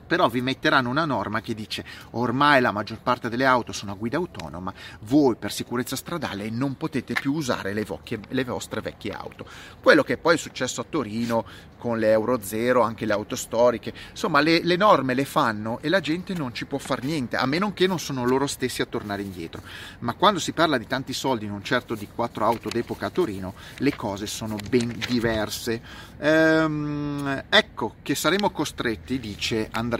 però 0.06 0.28
vi 0.28 0.42
metteranno 0.42 0.90
una 0.90 1.06
norma 1.06 1.42
che 1.42 1.54
dice 1.54 1.86
ormai 2.12 2.62
la 2.62 2.72
maggior 2.72 3.00
parte 3.02 3.30
delle 3.30 3.46
auto 3.46 3.72
sono 3.72 3.92
a 3.92 3.96
guida 3.96 4.18
autonoma, 4.18 4.74
voi 5.02 5.36
per 5.36 5.52
sicurezza 5.52 5.96
stradale 5.96 6.50
non 6.50 6.78
potete 6.78 7.14
più 7.14 7.34
usare 7.34 7.74
le, 7.74 7.84
vocchie, 7.84 8.20
le 8.30 8.44
vostre 8.44 8.82
vecchie 8.82 9.12
auto. 9.12 9.46
Quello 9.82 10.04
che 10.04 10.18
poi 10.18 10.36
è 10.36 10.38
successo 10.38 10.82
a 10.82 10.86
Torino 10.88 11.46
con 11.84 12.00
le 12.00 12.12
Euro 12.12 12.40
Zero, 12.42 12.82
anche 12.82 13.06
le 13.06 13.12
auto 13.12 13.36
storiche, 13.36 13.94
insomma 14.12 14.40
le, 14.40 14.64
le 14.64 14.78
norme 14.78 15.14
le 15.14 15.26
fanno 15.26 15.80
e 15.82 15.90
la 15.90 16.00
gente 16.00 16.34
non 16.34 16.54
ci 16.54 16.66
può 16.66 16.78
fare 16.78 17.02
niente, 17.04 17.36
a 17.36 17.46
meno 17.46 17.74
che 17.74 17.88
non 17.88 18.00
sono 18.00 18.24
loro 18.24 18.48
stessi 18.48 18.82
a 18.82 18.86
tornare 18.86 19.22
indietro. 19.22 19.62
Ma 20.00 20.14
quando 20.14 20.40
si 20.40 20.54
parla 20.54 20.78
di 20.78 20.88
tanti 20.88 21.12
soldi, 21.12 21.46
non 21.46 21.62
certo 21.62 21.94
di 21.94 22.08
quattro 22.08 22.46
auto 22.46 22.70
d'epoca 22.70 23.08
a 23.08 23.10
Torino, 23.10 23.54
le 23.80 23.96
cose 23.98 24.28
sono 24.28 24.56
ben 24.70 24.98
diverse. 25.10 25.82
Ehm, 26.20 27.44
ecco 27.50 27.96
che 28.02 28.16
saremo 28.16 28.52
costretti, 28.52 29.20
dice 29.20 29.68
Andrea, 29.70 29.93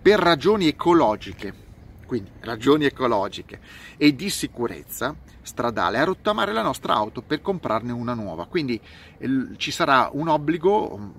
per 0.00 0.18
ragioni 0.18 0.68
ecologiche 0.68 1.62
quindi 2.06 2.30
ragioni 2.40 2.84
ecologiche 2.84 3.60
e 3.96 4.14
di 4.14 4.30
sicurezza 4.30 5.14
stradale, 5.42 5.98
a 5.98 6.04
rottamare 6.04 6.52
la 6.52 6.62
nostra 6.62 6.94
auto 6.94 7.22
per 7.22 7.42
comprarne 7.42 7.92
una 7.92 8.14
nuova. 8.14 8.46
Quindi 8.46 8.80
ci 9.56 9.70
sarà 9.70 10.08
un 10.12 10.28
obbligo 10.28 10.96
mm, 10.96 11.10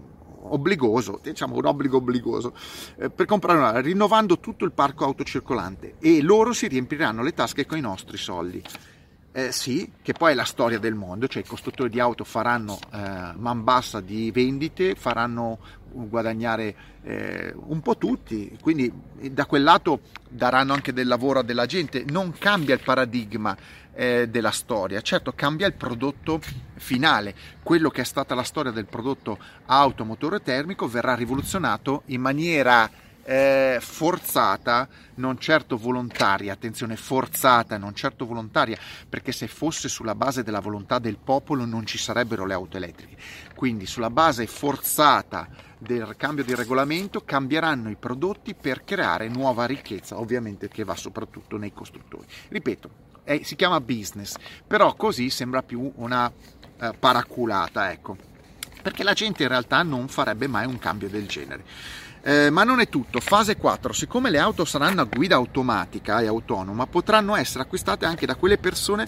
obbligoso, 0.47 1.19
diciamo 1.21 1.55
un 1.55 1.65
obbligo 1.65 1.97
obbligoso, 1.97 2.53
eh, 2.97 3.09
per 3.09 3.25
comprare 3.25 3.57
una, 3.57 3.79
rinnovando 3.79 4.39
tutto 4.39 4.65
il 4.65 4.71
parco 4.71 5.03
autocircolante 5.03 5.95
e 5.99 6.21
loro 6.21 6.53
si 6.53 6.67
riempiranno 6.67 7.23
le 7.23 7.33
tasche 7.33 7.65
con 7.65 7.77
i 7.77 7.81
nostri 7.81 8.17
soldi. 8.17 8.61
Eh, 9.31 9.51
sì, 9.51 9.91
che 10.01 10.13
poi 10.13 10.31
è 10.31 10.35
la 10.35 10.45
storia 10.45 10.79
del 10.79 10.93
mondo, 10.95 11.27
cioè 11.27 11.43
i 11.43 11.45
costruttori 11.45 11.89
di 11.89 11.99
auto 11.99 12.23
faranno 12.23 12.79
eh, 12.93 13.33
man 13.35 13.65
bassa 13.65 13.99
di 13.99 14.31
vendite, 14.31 14.95
faranno 14.95 15.57
guadagnare 16.03 16.75
eh, 17.03 17.53
un 17.55 17.81
po' 17.81 17.97
tutti, 17.97 18.57
quindi 18.61 18.91
da 19.31 19.45
quel 19.45 19.63
lato 19.63 20.01
daranno 20.29 20.73
anche 20.73 20.93
del 20.93 21.07
lavoro 21.07 21.39
a 21.39 21.43
della 21.43 21.65
gente, 21.65 22.03
non 22.09 22.33
cambia 22.37 22.73
il 22.73 22.81
paradigma 22.83 23.55
eh, 23.93 24.27
della 24.29 24.51
storia, 24.51 25.01
certo 25.01 25.33
cambia 25.33 25.67
il 25.67 25.73
prodotto 25.73 26.41
finale, 26.75 27.33
quello 27.63 27.89
che 27.89 28.01
è 28.01 28.05
stata 28.05 28.35
la 28.35 28.43
storia 28.43 28.71
del 28.71 28.85
prodotto 28.85 29.37
auto 29.65 30.03
motore 30.03 30.41
termico 30.41 30.87
verrà 30.87 31.15
rivoluzionato 31.15 32.03
in 32.07 32.21
maniera 32.21 32.89
eh, 33.27 33.79
forzata, 33.81 34.87
non 35.15 35.39
certo 35.39 35.77
volontaria, 35.77 36.53
attenzione, 36.53 36.95
forzata, 36.95 37.77
non 37.77 37.95
certo 37.95 38.25
volontaria, 38.25 38.77
perché 39.09 39.31
se 39.31 39.47
fosse 39.47 39.89
sulla 39.89 40.13
base 40.13 40.43
della 40.43 40.59
volontà 40.59 40.99
del 40.99 41.17
popolo 41.17 41.65
non 41.65 41.85
ci 41.85 41.97
sarebbero 41.97 42.45
le 42.45 42.53
auto 42.53 42.77
elettriche. 42.77 43.17
Quindi 43.55 43.87
sulla 43.87 44.11
base 44.11 44.45
forzata 44.45 45.47
del 45.85 46.15
cambio 46.17 46.43
di 46.43 46.55
regolamento 46.55 47.23
cambieranno 47.23 47.89
i 47.89 47.95
prodotti 47.95 48.55
per 48.55 48.83
creare 48.83 49.29
nuova 49.29 49.65
ricchezza, 49.65 50.19
ovviamente 50.19 50.67
che 50.67 50.83
va 50.83 50.95
soprattutto 50.95 51.57
nei 51.57 51.71
costruttori. 51.71 52.25
Ripeto, 52.49 52.89
è, 53.23 53.41
si 53.43 53.55
chiama 53.55 53.79
business, 53.79 54.35
però 54.65 54.95
così 54.95 55.29
sembra 55.29 55.61
più 55.63 55.91
una 55.95 56.31
eh, 56.79 56.93
paraculata, 56.97 57.91
ecco, 57.91 58.17
perché 58.81 59.03
la 59.03 59.13
gente 59.13 59.43
in 59.43 59.49
realtà 59.49 59.83
non 59.83 60.07
farebbe 60.07 60.47
mai 60.47 60.65
un 60.65 60.77
cambio 60.77 61.09
del 61.09 61.27
genere. 61.27 61.63
Eh, 62.27 62.49
ma 62.49 62.63
non 62.63 62.79
è 62.79 62.89
tutto. 62.89 63.19
Fase 63.19 63.55
4. 63.55 63.93
Siccome 63.93 64.31
le 64.31 64.39
auto 64.39 64.65
saranno 64.65 65.01
a 65.01 65.03
guida 65.03 65.35
automatica 65.35 66.21
e 66.21 66.25
autonoma, 66.25 66.87
potranno 66.87 67.35
essere 67.35 67.61
acquistate 67.61 68.07
anche 68.07 68.25
da 68.25 68.33
quelle 68.33 68.57
persone 68.57 69.07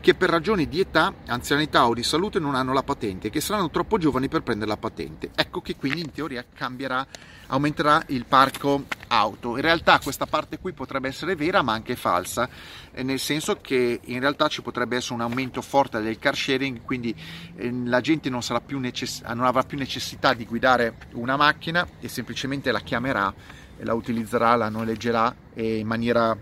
che 0.00 0.14
per 0.14 0.28
ragioni 0.28 0.68
di 0.68 0.78
età, 0.78 1.14
anzianità 1.28 1.86
o 1.86 1.94
di 1.94 2.02
salute 2.02 2.38
non 2.38 2.54
hanno 2.54 2.74
la 2.74 2.82
patente 2.82 3.28
e 3.28 3.30
che 3.30 3.40
saranno 3.40 3.70
troppo 3.70 3.96
giovani 3.96 4.28
per 4.28 4.42
prendere 4.42 4.68
la 4.68 4.76
patente. 4.76 5.30
Ecco 5.34 5.62
che 5.62 5.76
quindi 5.76 6.00
in 6.00 6.12
teoria 6.12 6.44
cambierà, 6.52 7.06
aumenterà 7.46 8.02
il 8.08 8.26
parco 8.26 8.84
auto. 9.08 9.56
In 9.56 9.62
realtà 9.62 9.98
questa 9.98 10.26
parte 10.26 10.58
qui 10.58 10.72
potrebbe 10.72 11.08
essere 11.08 11.34
vera 11.34 11.62
ma 11.62 11.72
anche 11.72 11.96
falsa, 11.96 12.48
eh, 12.92 13.02
nel 13.02 13.18
senso 13.18 13.56
che 13.60 14.00
in 14.02 14.20
realtà 14.20 14.48
ci 14.48 14.62
potrebbe 14.62 14.96
essere 14.96 15.14
un 15.14 15.20
aumento 15.22 15.60
forte 15.62 16.00
del 16.00 16.18
car 16.18 16.36
sharing, 16.36 16.82
quindi 16.82 17.14
eh, 17.56 17.70
la 17.84 18.00
gente 18.00 18.30
non, 18.30 18.40
necess- 18.80 19.22
non 19.24 19.44
avrà 19.44 19.62
più 19.62 19.78
necessità 19.78 20.34
di 20.34 20.44
guidare 20.44 20.94
una 21.12 21.36
macchina 21.36 21.86
e 22.00 22.08
semplicemente 22.08 22.70
la 22.70 22.80
chiamerà, 22.80 23.32
la 23.78 23.94
utilizzerà, 23.94 24.56
la 24.56 24.68
noleggerà 24.68 25.34
in 25.54 25.86
maniera 25.86 26.36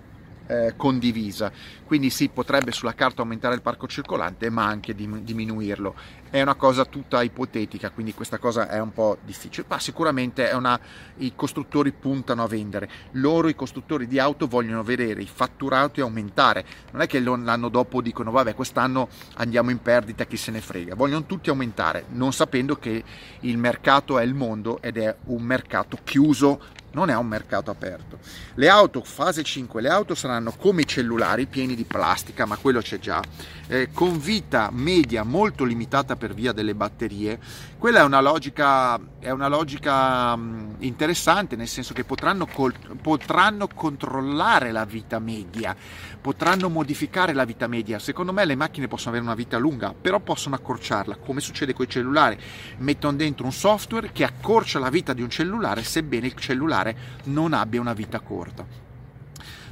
eh, 0.46 0.74
condivisa. 0.76 1.50
Quindi 1.84 2.10
sì, 2.10 2.28
potrebbe 2.28 2.72
sulla 2.72 2.94
carta 2.94 3.22
aumentare 3.22 3.54
il 3.54 3.62
parco 3.62 3.86
circolante, 3.86 4.50
ma 4.50 4.64
anche 4.66 4.94
diminuirlo. 4.94 5.94
È 6.28 6.42
una 6.42 6.54
cosa 6.54 6.84
tutta 6.84 7.22
ipotetica, 7.22 7.90
quindi 7.90 8.12
questa 8.12 8.38
cosa 8.38 8.68
è 8.68 8.80
un 8.80 8.92
po' 8.92 9.18
difficile, 9.24 9.66
ma 9.68 9.78
sicuramente 9.78 10.50
una... 10.52 10.78
i 11.18 11.32
costruttori 11.36 11.92
puntano 11.92 12.42
a 12.42 12.48
vendere. 12.48 12.90
Loro, 13.12 13.48
i 13.48 13.54
costruttori 13.54 14.08
di 14.08 14.18
auto, 14.18 14.48
vogliono 14.48 14.82
vedere 14.82 15.22
i 15.22 15.28
fatturati 15.32 16.00
aumentare. 16.00 16.64
Non 16.90 17.02
è 17.02 17.06
che 17.06 17.20
l'anno 17.20 17.68
dopo 17.68 18.00
dicono, 18.00 18.32
vabbè, 18.32 18.54
quest'anno 18.54 19.08
andiamo 19.36 19.70
in 19.70 19.80
perdita, 19.80 20.26
chi 20.26 20.36
se 20.36 20.50
ne 20.50 20.60
frega. 20.60 20.96
Vogliono 20.96 21.24
tutti 21.24 21.50
aumentare, 21.50 22.06
non 22.10 22.32
sapendo 22.32 22.76
che 22.76 23.04
il 23.40 23.58
mercato 23.58 24.18
è 24.18 24.24
il 24.24 24.34
mondo 24.34 24.82
ed 24.82 24.98
è 24.98 25.14
un 25.26 25.42
mercato 25.42 25.98
chiuso 26.02 26.60
non 26.96 27.10
è 27.10 27.14
un 27.14 27.26
mercato 27.26 27.70
aperto. 27.70 28.18
Le 28.54 28.70
auto, 28.70 29.02
fase 29.02 29.42
5, 29.42 29.82
le 29.82 29.90
auto 29.90 30.14
saranno 30.14 30.52
come 30.56 30.80
i 30.80 30.86
cellulari, 30.86 31.44
pieni 31.44 31.74
di 31.74 31.84
plastica, 31.84 32.46
ma 32.46 32.56
quello 32.56 32.80
c'è 32.80 32.98
già, 32.98 33.22
eh, 33.66 33.90
con 33.92 34.18
vita 34.18 34.70
media 34.72 35.22
molto 35.22 35.64
limitata 35.64 36.16
per 36.16 36.32
via 36.32 36.52
delle 36.52 36.74
batterie. 36.74 37.38
Quella 37.76 38.00
è 38.00 38.02
una 38.02 38.22
logica, 38.22 38.98
è 39.26 39.30
una 39.30 39.48
logica 39.48 40.36
mh, 40.36 40.76
interessante, 40.78 41.56
nel 41.56 41.66
senso 41.66 41.92
che 41.92 42.04
potranno, 42.04 42.46
col- 42.46 42.72
potranno 43.02 43.66
controllare 43.66 44.70
la 44.70 44.84
vita 44.84 45.18
media, 45.18 45.74
potranno 46.20 46.68
modificare 46.68 47.32
la 47.32 47.44
vita 47.44 47.66
media. 47.66 47.98
Secondo 47.98 48.32
me 48.32 48.44
le 48.44 48.54
macchine 48.54 48.86
possono 48.86 49.10
avere 49.10 49.24
una 49.24 49.34
vita 49.34 49.58
lunga, 49.58 49.92
però 50.00 50.20
possono 50.20 50.54
accorciarla, 50.54 51.16
come 51.16 51.40
succede 51.40 51.74
con 51.74 51.86
i 51.86 51.88
cellulari. 51.88 52.38
Mettono 52.78 53.16
dentro 53.16 53.44
un 53.44 53.52
software 53.52 54.12
che 54.12 54.22
accorcia 54.22 54.78
la 54.78 54.90
vita 54.90 55.12
di 55.12 55.22
un 55.22 55.30
cellulare, 55.30 55.82
sebbene 55.82 56.28
il 56.28 56.34
cellulare 56.34 56.96
non 57.24 57.52
abbia 57.52 57.80
una 57.80 57.94
vita 57.94 58.20
corta 58.20 58.85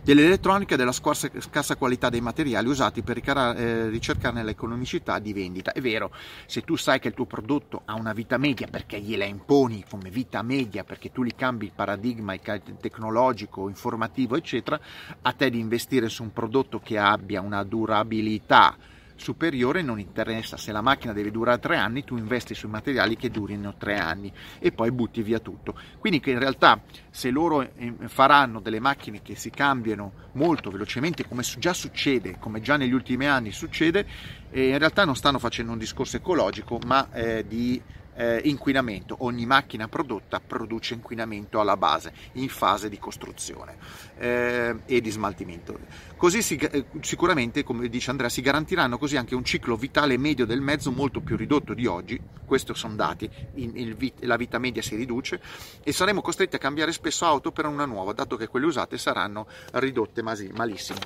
dell'elettronica 0.04 0.74
e 0.74 0.76
della 0.76 0.92
scarsa 0.92 1.76
qualità 1.76 2.10
dei 2.10 2.20
materiali 2.20 2.68
usati 2.68 3.02
per 3.02 3.18
eh, 3.18 3.88
ricercarne 3.88 4.44
l'economicità 4.44 5.18
di 5.18 5.32
vendita. 5.32 5.72
È 5.72 5.80
vero, 5.80 6.12
se 6.46 6.60
tu 6.60 6.76
sai 6.76 7.00
che 7.00 7.08
il 7.08 7.14
tuo 7.14 7.24
prodotto 7.24 7.82
ha 7.86 7.94
una 7.94 8.12
vita 8.12 8.36
media 8.36 8.68
perché 8.70 9.00
gliela 9.00 9.24
imponi 9.24 9.84
come 9.88 10.10
vita 10.10 10.42
media, 10.42 10.84
perché 10.84 11.10
tu 11.10 11.24
gli 11.24 11.34
cambi 11.34 11.64
il 11.64 11.72
paradigma 11.74 12.36
tecnologico, 12.36 13.68
informativo, 13.68 14.36
eccetera, 14.36 14.78
a 15.22 15.32
te 15.32 15.48
di 15.48 15.58
investire 15.58 16.10
su 16.10 16.22
un 16.22 16.32
prodotto 16.32 16.80
che 16.80 16.98
abbia 16.98 17.40
una 17.40 17.64
durabilità 17.64 18.76
superiore 19.16 19.82
non 19.82 19.98
interessa, 19.98 20.56
se 20.56 20.72
la 20.72 20.80
macchina 20.80 21.12
deve 21.12 21.30
durare 21.30 21.58
tre 21.58 21.76
anni 21.76 22.04
tu 22.04 22.16
investi 22.16 22.54
sui 22.54 22.68
materiali 22.68 23.16
che 23.16 23.30
durino 23.30 23.74
tre 23.76 23.96
anni 23.96 24.32
e 24.58 24.72
poi 24.72 24.90
butti 24.90 25.22
via 25.22 25.38
tutto. 25.38 25.78
Quindi 25.98 26.20
che 26.20 26.30
in 26.30 26.38
realtà 26.38 26.80
se 27.10 27.30
loro 27.30 27.62
eh, 27.62 27.94
faranno 28.06 28.60
delle 28.60 28.80
macchine 28.80 29.22
che 29.22 29.34
si 29.34 29.50
cambiano 29.50 30.12
molto 30.32 30.70
velocemente 30.70 31.26
come 31.26 31.42
già 31.58 31.72
succede, 31.72 32.38
come 32.38 32.60
già 32.60 32.76
negli 32.76 32.92
ultimi 32.92 33.26
anni 33.26 33.52
succede, 33.52 34.06
eh, 34.50 34.68
in 34.68 34.78
realtà 34.78 35.04
non 35.04 35.16
stanno 35.16 35.38
facendo 35.38 35.72
un 35.72 35.78
discorso 35.78 36.16
ecologico 36.16 36.78
ma 36.84 37.10
eh, 37.12 37.44
di 37.46 37.80
eh, 38.16 38.40
inquinamento. 38.44 39.16
Ogni 39.20 39.46
macchina 39.46 39.88
prodotta 39.88 40.40
produce 40.40 40.94
inquinamento 40.94 41.60
alla 41.60 41.76
base, 41.76 42.12
in 42.32 42.48
fase 42.48 42.88
di 42.88 42.98
costruzione 42.98 43.76
eh, 44.18 44.76
e 44.86 45.00
di 45.00 45.10
smaltimento. 45.10 45.78
Così 46.16 46.42
si, 46.42 46.56
eh, 46.56 46.86
sicuramente, 47.00 47.62
come 47.62 47.88
dice 47.88 48.10
Andrea, 48.10 48.28
si 48.28 48.40
garantiranno 48.40 48.98
così 48.98 49.16
anche 49.16 49.34
un 49.34 49.44
ciclo 49.44 49.76
vitale 49.76 50.16
medio 50.16 50.46
del 50.46 50.60
mezzo 50.60 50.90
molto 50.90 51.20
più 51.20 51.36
ridotto 51.36 51.74
di 51.74 51.86
oggi, 51.86 52.20
questi 52.44 52.74
sono 52.74 52.94
dati, 52.94 53.28
in, 53.54 53.72
il, 53.76 54.12
la 54.20 54.36
vita 54.36 54.58
media 54.58 54.82
si 54.82 54.96
riduce 54.96 55.40
e 55.82 55.92
saremo 55.92 56.20
costretti 56.20 56.56
a 56.56 56.58
cambiare 56.58 56.92
spesso 56.92 57.24
auto 57.24 57.52
per 57.52 57.66
una 57.66 57.84
nuova, 57.84 58.12
dato 58.12 58.36
che 58.36 58.48
quelle 58.48 58.66
usate 58.66 58.98
saranno 58.98 59.46
ridotte 59.72 60.22
malissimo. 60.22 60.98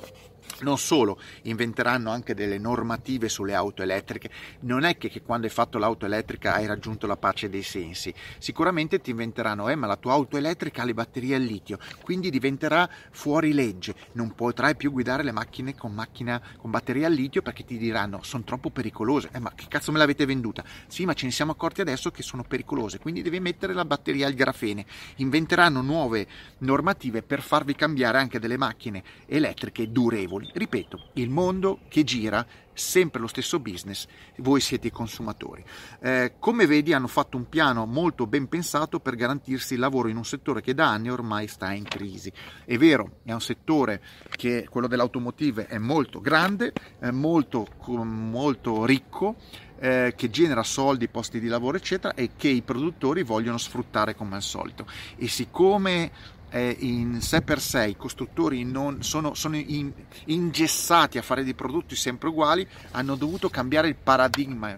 Non 0.61 0.77
solo, 0.77 1.17
inventeranno 1.43 2.11
anche 2.11 2.33
delle 2.33 2.57
normative 2.57 3.29
sulle 3.29 3.53
auto 3.53 3.81
elettriche. 3.81 4.29
Non 4.61 4.83
è 4.83 4.97
che, 4.97 5.09
che, 5.09 5.21
quando 5.21 5.47
hai 5.47 5.53
fatto 5.53 5.77
l'auto 5.77 6.05
elettrica 6.05 6.53
hai 6.53 6.65
raggiunto 6.65 7.07
la 7.07 7.15
pace 7.15 7.49
dei 7.49 7.63
sensi. 7.63 8.13
Sicuramente 8.39 8.99
ti 8.99 9.11
inventeranno, 9.11 9.69
eh, 9.69 9.75
ma 9.75 9.87
la 9.87 9.95
tua 9.95 10.13
auto 10.13 10.35
elettrica 10.35 10.81
ha 10.81 10.85
le 10.85 10.93
batterie 10.93 11.35
al 11.35 11.43
litio, 11.43 11.79
quindi 12.01 12.29
diventerà 12.29 12.89
fuori 13.11 13.53
legge. 13.53 13.95
Non 14.13 14.35
potrai 14.35 14.75
più 14.75 14.91
guidare 14.91 15.23
le 15.23 15.31
macchine 15.31 15.75
con, 15.75 15.93
macchina, 15.93 16.41
con 16.57 16.71
batterie 16.71 17.05
al 17.05 17.13
litio 17.13 17.41
perché 17.41 17.63
ti 17.63 17.77
diranno 17.77 18.21
sono 18.23 18.43
troppo 18.43 18.69
pericolose. 18.69 19.29
Eh, 19.31 19.39
ma 19.39 19.53
che 19.55 19.65
cazzo 19.69 19.93
me 19.93 19.97
l'avete 19.97 20.25
venduta? 20.25 20.63
Sì, 20.87 21.05
ma 21.05 21.13
ce 21.13 21.25
ne 21.25 21.31
siamo 21.31 21.53
accorti 21.53 21.79
adesso 21.79 22.11
che 22.11 22.21
sono 22.21 22.43
pericolose, 22.43 22.99
quindi 22.99 23.21
devi 23.21 23.39
mettere 23.39 23.73
la 23.73 23.85
batteria 23.85 24.27
al 24.27 24.33
grafene. 24.33 24.85
Inventeranno 25.17 25.81
nuove 25.81 26.27
normative 26.59 27.21
per 27.21 27.41
farvi 27.41 27.75
cambiare 27.75 28.17
anche 28.17 28.39
delle 28.39 28.57
macchine 28.57 29.03
elettriche 29.25 29.89
durevoli 29.89 30.48
Ripeto, 30.53 31.09
il 31.13 31.29
mondo 31.29 31.79
che 31.87 32.03
gira, 32.03 32.45
sempre 32.73 33.19
lo 33.19 33.27
stesso 33.27 33.59
business, 33.59 34.07
voi 34.37 34.61
siete 34.61 34.87
i 34.87 34.91
consumatori. 34.91 35.63
Eh, 36.01 36.33
come 36.39 36.65
vedi 36.65 36.93
hanno 36.93 37.07
fatto 37.07 37.37
un 37.37 37.47
piano 37.49 37.85
molto 37.85 38.25
ben 38.25 38.47
pensato 38.47 38.99
per 38.99 39.15
garantirsi 39.15 39.73
il 39.73 39.79
lavoro 39.79 40.07
in 40.07 40.17
un 40.17 40.25
settore 40.25 40.61
che 40.61 40.73
da 40.73 40.89
anni 40.89 41.09
ormai 41.09 41.47
sta 41.47 41.71
in 41.71 41.83
crisi. 41.83 42.31
È 42.65 42.77
vero, 42.77 43.19
è 43.23 43.33
un 43.33 43.41
settore 43.41 44.01
che 44.29 44.67
quello 44.69 44.87
dell'automotive 44.87 45.67
è 45.67 45.77
molto 45.77 46.21
grande, 46.21 46.73
è 46.99 47.11
molto, 47.11 47.67
molto 47.85 48.85
ricco, 48.85 49.35
eh, 49.79 50.13
che 50.15 50.29
genera 50.29 50.63
soldi, 50.63 51.07
posti 51.07 51.39
di 51.39 51.47
lavoro, 51.47 51.77
eccetera, 51.77 52.13
e 52.13 52.31
che 52.35 52.49
i 52.49 52.61
produttori 52.61 53.23
vogliono 53.23 53.57
sfruttare 53.57 54.15
come 54.15 54.35
al 54.35 54.41
solito. 54.41 54.85
E 55.15 55.27
siccome 55.27 56.37
in 56.57 57.21
sé 57.21 57.41
per 57.41 57.59
sé 57.59 57.87
i 57.87 57.95
costruttori 57.95 58.63
non, 58.63 59.03
sono, 59.03 59.33
sono 59.33 59.55
in, 59.55 59.91
ingessati 60.25 61.17
a 61.17 61.21
fare 61.21 61.43
dei 61.43 61.53
prodotti 61.53 61.95
sempre 61.95 62.29
uguali, 62.29 62.67
hanno 62.91 63.15
dovuto 63.15 63.49
cambiare 63.49 63.87
il 63.87 63.95
paradigma 63.95 64.77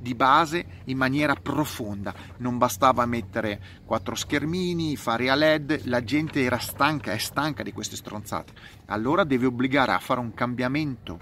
di 0.00 0.14
base 0.14 0.64
in 0.84 0.96
maniera 0.96 1.34
profonda. 1.34 2.14
Non 2.38 2.58
bastava 2.58 3.04
mettere 3.04 3.60
quattro 3.84 4.14
schermini, 4.14 4.96
fare 4.96 5.28
a 5.28 5.34
LED, 5.34 5.82
la 5.84 6.02
gente 6.02 6.42
era 6.42 6.58
stanca, 6.58 7.12
è 7.12 7.18
stanca 7.18 7.62
di 7.62 7.72
queste 7.72 7.96
stronzate. 7.96 8.52
Allora 8.86 9.24
deve 9.24 9.46
obbligare 9.46 9.92
a 9.92 9.98
fare 9.98 10.20
un 10.20 10.32
cambiamento 10.32 11.18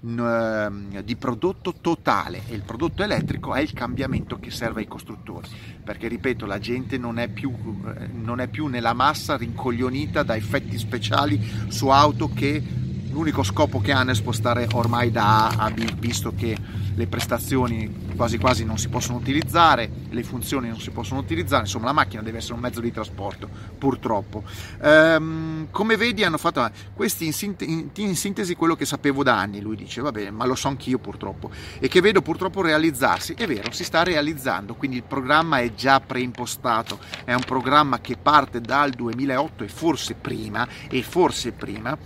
di 0.00 1.16
prodotto 1.16 1.74
totale. 1.80 2.42
E 2.48 2.54
il 2.54 2.62
prodotto 2.62 3.02
elettrico 3.02 3.54
è 3.54 3.60
il 3.60 3.72
cambiamento 3.72 4.38
che 4.38 4.50
serve 4.50 4.80
ai 4.80 4.86
costruttori. 4.86 5.48
Perché 5.82 6.08
ripeto 6.08 6.46
la 6.46 6.58
gente 6.58 6.98
non 6.98 7.18
è 7.18 7.28
più, 7.28 7.52
eh, 7.86 8.06
non 8.06 8.40
è 8.40 8.48
più 8.48 8.66
nella 8.66 8.92
massa 8.92 9.36
rincoglionita 9.36 10.22
da 10.22 10.36
effetti 10.36 10.78
speciali 10.78 11.40
su 11.68 11.88
auto 11.88 12.30
che 12.32 12.62
l'unico 13.10 13.42
scopo 13.42 13.80
che 13.80 13.92
hanno 13.92 14.10
è 14.10 14.14
spostare 14.14 14.68
ormai 14.72 15.10
da 15.10 15.48
A 15.48 15.64
a 15.64 15.70
B 15.70 15.94
visto 15.98 16.34
che 16.34 16.56
le 16.98 17.06
prestazioni 17.06 18.06
quasi 18.16 18.38
quasi 18.38 18.64
non 18.64 18.76
si 18.76 18.88
possono 18.88 19.18
utilizzare, 19.18 19.88
le 20.08 20.24
funzioni 20.24 20.68
non 20.68 20.80
si 20.80 20.90
possono 20.90 21.20
utilizzare, 21.20 21.62
insomma 21.62 21.86
la 21.86 21.92
macchina 21.92 22.22
deve 22.22 22.38
essere 22.38 22.54
un 22.54 22.60
mezzo 22.60 22.80
di 22.80 22.90
trasporto, 22.90 23.48
purtroppo. 23.78 24.42
Ehm, 24.82 25.68
come 25.70 25.96
vedi 25.96 26.24
hanno 26.24 26.38
fatto 26.38 26.68
questi 26.94 27.26
in, 27.26 27.32
sint- 27.32 27.62
in, 27.62 28.16
sintesi 28.16 28.56
quello 28.56 28.74
che 28.74 28.84
sapevo 28.84 29.22
da 29.22 29.38
anni, 29.38 29.60
lui 29.60 29.76
dice, 29.76 30.00
vabbè, 30.00 30.30
ma 30.30 30.44
lo 30.44 30.56
so 30.56 30.66
anch'io 30.66 30.98
purtroppo, 30.98 31.50
e 31.78 31.86
che 31.86 32.00
vedo 32.00 32.20
purtroppo 32.20 32.62
realizzarsi, 32.62 33.34
è 33.34 33.46
vero, 33.46 33.70
si 33.70 33.84
sta 33.84 34.02
realizzando, 34.02 34.74
quindi 34.74 34.96
il 34.96 35.04
programma 35.04 35.60
è 35.60 35.72
già 35.74 36.00
preimpostato, 36.00 36.98
è 37.24 37.32
un 37.32 37.44
programma 37.46 38.00
che 38.00 38.16
parte 38.20 38.60
dal 38.60 38.90
2008 38.90 39.62
e 39.62 39.68
forse 39.68 40.14
prima, 40.14 40.66
e 40.88 41.04
forse 41.04 41.52
prima, 41.52 41.96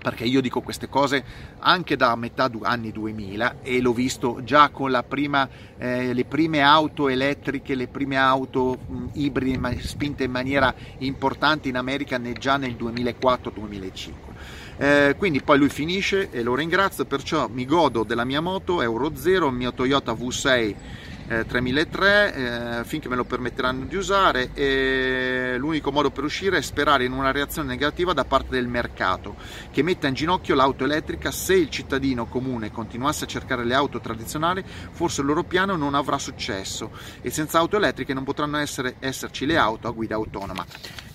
perché 0.00 0.24
io 0.24 0.40
dico 0.40 0.60
queste 0.60 0.88
cose 0.88 1.24
anche 1.58 1.96
da 1.96 2.14
metà 2.16 2.48
anni 2.62 2.92
2000 2.92 3.56
e 3.62 3.80
l'ho 3.80 3.92
visto 3.92 4.40
già 4.44 4.68
con 4.68 4.90
prima, 5.02 5.48
eh, 5.76 6.12
le 6.12 6.24
prime 6.24 6.60
auto 6.60 7.08
elettriche, 7.08 7.74
le 7.74 7.88
prime 7.88 8.16
auto 8.16 8.78
mh, 8.86 9.06
ibride 9.14 9.80
spinte 9.80 10.24
in 10.24 10.30
maniera 10.30 10.74
importante 10.98 11.68
in 11.68 11.76
America 11.76 12.20
già 12.34 12.56
nel 12.56 12.76
2004-2005. 12.78 14.12
Eh, 14.80 15.16
quindi 15.18 15.42
poi 15.42 15.58
lui 15.58 15.68
finisce 15.68 16.30
e 16.30 16.42
lo 16.42 16.54
ringrazio, 16.54 17.04
perciò 17.04 17.48
mi 17.48 17.66
godo 17.66 18.04
della 18.04 18.24
mia 18.24 18.40
moto 18.40 18.80
Euro 18.80 19.10
0, 19.14 19.48
il 19.48 19.54
mio 19.54 19.74
Toyota 19.74 20.12
V6 20.12 20.74
eh, 21.28 21.44
3003 21.46 22.34
eh, 22.80 22.84
finché 22.84 23.08
me 23.08 23.16
lo 23.16 23.24
permetteranno 23.24 23.84
di 23.84 23.96
usare 23.96 24.50
e 24.54 25.56
l'unico 25.58 25.92
modo 25.92 26.10
per 26.10 26.24
uscire 26.24 26.58
è 26.58 26.62
sperare 26.62 27.04
in 27.04 27.12
una 27.12 27.30
reazione 27.30 27.68
negativa 27.68 28.12
da 28.12 28.24
parte 28.24 28.50
del 28.50 28.66
mercato 28.66 29.36
che 29.70 29.82
metta 29.82 30.06
in 30.06 30.14
ginocchio 30.14 30.54
l'auto 30.54 30.84
elettrica. 30.84 31.30
Se 31.30 31.54
il 31.54 31.70
cittadino 31.70 32.26
comune 32.26 32.70
continuasse 32.70 33.24
a 33.24 33.28
cercare 33.28 33.64
le 33.64 33.74
auto 33.74 34.00
tradizionali 34.00 34.64
forse 34.90 35.20
il 35.20 35.26
loro 35.26 35.44
piano 35.44 35.76
non 35.76 35.94
avrà 35.94 36.18
successo 36.18 36.90
e 37.20 37.30
senza 37.30 37.58
auto 37.58 37.76
elettriche 37.76 38.14
non 38.14 38.24
potranno 38.24 38.56
essere, 38.56 38.96
esserci 38.98 39.46
le 39.46 39.56
auto 39.56 39.88
a 39.88 39.90
guida 39.90 40.14
autonoma 40.14 40.64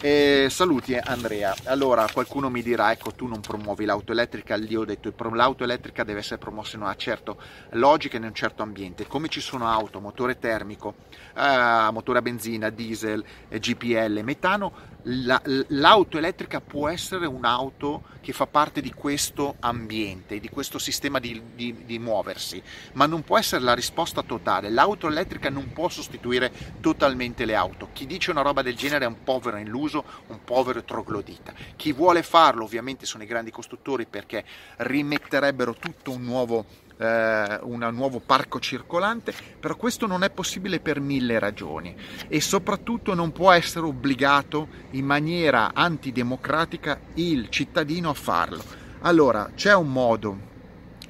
e 0.04 0.48
saluti 0.50 0.98
Andrea 0.98 1.56
allora 1.64 2.06
qualcuno 2.12 2.50
mi 2.50 2.62
dirà 2.62 2.92
ecco 2.92 3.14
tu 3.14 3.26
non 3.26 3.40
promuovi 3.40 3.86
l'auto 3.86 4.12
elettrica 4.12 4.58
lì 4.58 4.76
ho 4.76 4.84
detto 4.84 5.14
l'auto 5.32 5.64
elettrica 5.64 6.04
deve 6.04 6.20
essere 6.20 6.40
promossa 6.40 6.76
in 6.76 6.82
una 6.82 6.96
certa 6.98 7.34
logica 7.70 8.18
in 8.18 8.24
un 8.24 8.34
certo 8.34 8.64
ambiente 8.64 9.08
come 9.08 9.30
ci 9.30 9.40
sono 9.40 9.66
auto 9.70 10.02
motore 10.02 10.38
termico, 10.38 10.96
eh, 11.36 11.90
motore 11.92 12.20
a 12.20 12.22
benzina, 12.22 12.70
diesel, 12.70 13.24
eh, 13.48 13.60
GPL, 13.60 14.22
metano, 14.24 14.92
la, 15.04 15.42
l'auto 15.68 16.18
elettrica 16.18 16.62
può 16.62 16.88
essere 16.88 17.26
un'auto 17.26 18.04
che 18.22 18.32
fa 18.32 18.48
parte 18.48 18.80
di 18.80 18.94
questo 18.94 19.56
ambiente, 19.60 20.40
di 20.40 20.50
questo 20.50 20.80
sistema 20.80 21.20
di, 21.20 21.42
di, 21.54 21.84
di, 21.86 22.00
muoversi, 22.00 22.62
ma 22.94 23.06
non 23.06 23.22
può 23.22 23.38
essere 23.38 23.62
la 23.64 23.74
risposta 23.74 24.22
totale. 24.24 24.70
L'auto 24.70 25.08
elettrica 25.08 25.50
non 25.50 25.74
può 25.74 25.90
sostituire 25.90 26.52
totalmente 26.80 27.44
le 27.44 27.56
auto. 27.56 27.90
Chi 27.92 28.06
dice 28.06 28.32
una 28.32 28.42
roba 28.42 28.62
del 28.62 28.76
genere 28.76 29.04
è 29.04 29.08
un 29.08 29.24
povero 29.24 29.58
illuso, 29.58 29.93
un 30.28 30.44
povero 30.44 30.84
troglodita. 30.84 31.54
Chi 31.76 31.92
vuole 31.92 32.24
farlo 32.24 32.64
ovviamente 32.64 33.06
sono 33.06 33.24
i 33.24 33.28
grandi 33.28 33.52
costruttori 33.52 34.06
perché 34.06 34.46
rimetterebbero 34.78 35.74
tutto 35.74 36.12
un 36.12 36.24
nuovo 36.24 36.66
eh, 36.98 37.60
un 37.64 37.90
nuovo 37.92 38.20
parco 38.20 38.60
circolante, 38.60 39.34
però 39.60 39.76
questo 39.76 40.06
non 40.06 40.24
è 40.24 40.30
possibile 40.30 40.80
per 40.80 41.00
mille 41.00 41.40
ragioni 41.40 41.96
e 42.28 42.40
soprattutto 42.40 43.14
non 43.14 43.32
può 43.32 43.52
essere 43.52 43.86
obbligato 43.86 44.68
in 44.92 45.06
maniera 45.06 45.72
antidemocratica 45.74 47.00
il 47.16 47.50
cittadino 47.50 48.10
a 48.10 48.14
farlo. 48.14 48.64
Allora, 49.02 49.52
c'è 49.56 49.74
un 49.74 49.92
modo, 49.92 50.38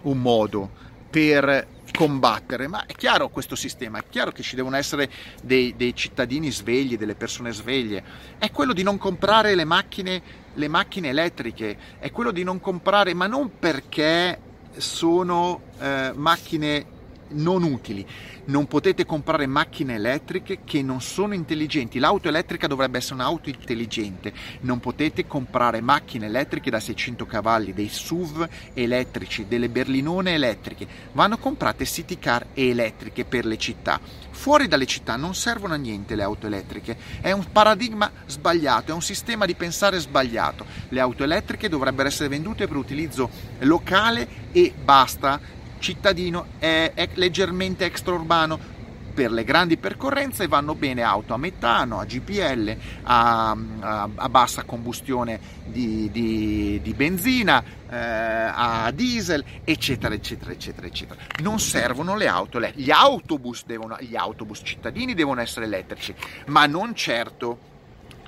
un 0.03 0.19
modo 0.19 0.69
per 1.09 1.67
combattere, 1.95 2.67
ma 2.67 2.85
è 2.85 2.93
chiaro 2.93 3.29
questo 3.29 3.55
sistema, 3.55 3.99
è 3.99 4.03
chiaro 4.09 4.31
che 4.31 4.41
ci 4.41 4.55
devono 4.55 4.75
essere 4.75 5.09
dei, 5.41 5.75
dei, 5.75 5.95
cittadini 5.95 6.51
svegli, 6.51 6.97
delle 6.97 7.15
persone 7.15 7.51
sveglie, 7.51 8.03
è 8.37 8.51
quello 8.51 8.73
di 8.73 8.83
non 8.83 8.97
comprare 8.97 9.55
le 9.55 9.63
macchine, 9.63 10.21
le 10.53 10.67
macchine 10.67 11.09
elettriche, 11.09 11.77
è 11.99 12.11
quello 12.11 12.31
di 12.31 12.43
non 12.43 12.59
comprare, 12.59 13.13
ma 13.13 13.27
non 13.27 13.59
perché 13.59 14.39
sono 14.77 15.61
eh, 15.79 16.11
macchine 16.15 16.85
non 17.29 17.63
utili. 17.63 18.05
Non 18.45 18.67
potete 18.67 19.05
comprare 19.05 19.47
macchine 19.47 19.95
elettriche 19.95 20.59
che 20.63 20.81
non 20.81 21.01
sono 21.01 21.33
intelligenti. 21.33 21.99
L'auto 21.99 22.27
elettrica 22.27 22.67
dovrebbe 22.67 22.97
essere 22.97 23.15
un'auto 23.15 23.49
intelligente. 23.49 24.33
Non 24.61 24.79
potete 24.79 25.25
comprare 25.25 25.81
macchine 25.81 26.25
elettriche 26.25 26.69
da 26.69 26.79
600 26.79 27.25
cavalli, 27.25 27.73
dei 27.73 27.89
SUV 27.89 28.47
elettrici, 28.73 29.47
delle 29.47 29.69
berlinone 29.69 30.33
elettriche. 30.33 30.87
Vanno 31.13 31.37
comprate 31.37 31.85
city 31.85 32.19
car 32.19 32.47
elettriche 32.53 33.25
per 33.25 33.45
le 33.45 33.57
città. 33.57 33.99
Fuori 34.31 34.67
dalle 34.67 34.85
città 34.85 35.15
non 35.15 35.35
servono 35.35 35.73
a 35.73 35.77
niente 35.77 36.15
le 36.15 36.23
auto 36.23 36.47
elettriche. 36.47 36.97
È 37.21 37.31
un 37.31 37.45
paradigma 37.51 38.11
sbagliato, 38.25 38.91
è 38.91 38.93
un 38.93 39.01
sistema 39.01 39.45
di 39.45 39.55
pensare 39.55 39.99
sbagliato. 39.99 40.65
Le 40.89 40.99
auto 40.99 41.23
elettriche 41.23 41.69
dovrebbero 41.69 42.07
essere 42.07 42.29
vendute 42.29 42.67
per 42.67 42.75
utilizzo 42.75 43.29
locale 43.59 44.27
e 44.51 44.73
basta 44.83 45.39
cittadino 45.83 46.45
è, 46.59 46.93
è 46.95 47.09
leggermente 47.15 47.83
extraurbano 47.83 48.81
per 49.13 49.31
le 49.31 49.43
grandi 49.43 49.77
percorrenze 49.77 50.47
vanno 50.47 50.73
bene 50.73 51.03
auto 51.03 51.35
a 51.35 51.37
metano, 51.37 51.99
a 51.99 52.05
GPL, 52.05 52.75
a, 53.03 53.55
a, 53.79 54.09
a 54.15 54.29
bassa 54.29 54.63
combustione 54.63 55.39
di, 55.65 56.09
di, 56.09 56.79
di 56.81 56.93
benzina, 56.93 57.63
eh, 57.91 57.95
a 57.95 58.89
diesel, 58.91 59.43
eccetera, 59.63 60.15
eccetera, 60.15 60.51
eccetera, 60.51 60.87
eccetera. 60.87 61.19
Non 61.41 61.59
servono 61.59 62.15
le 62.15 62.27
auto, 62.27 62.59
gli 62.73 62.89
autobus, 62.89 63.65
devono, 63.65 63.97
gli 63.99 64.15
autobus 64.15 64.61
cittadini 64.63 65.13
devono 65.13 65.41
essere 65.41 65.65
elettrici, 65.65 66.15
ma 66.47 66.65
non 66.65 66.95
certo 66.95 67.71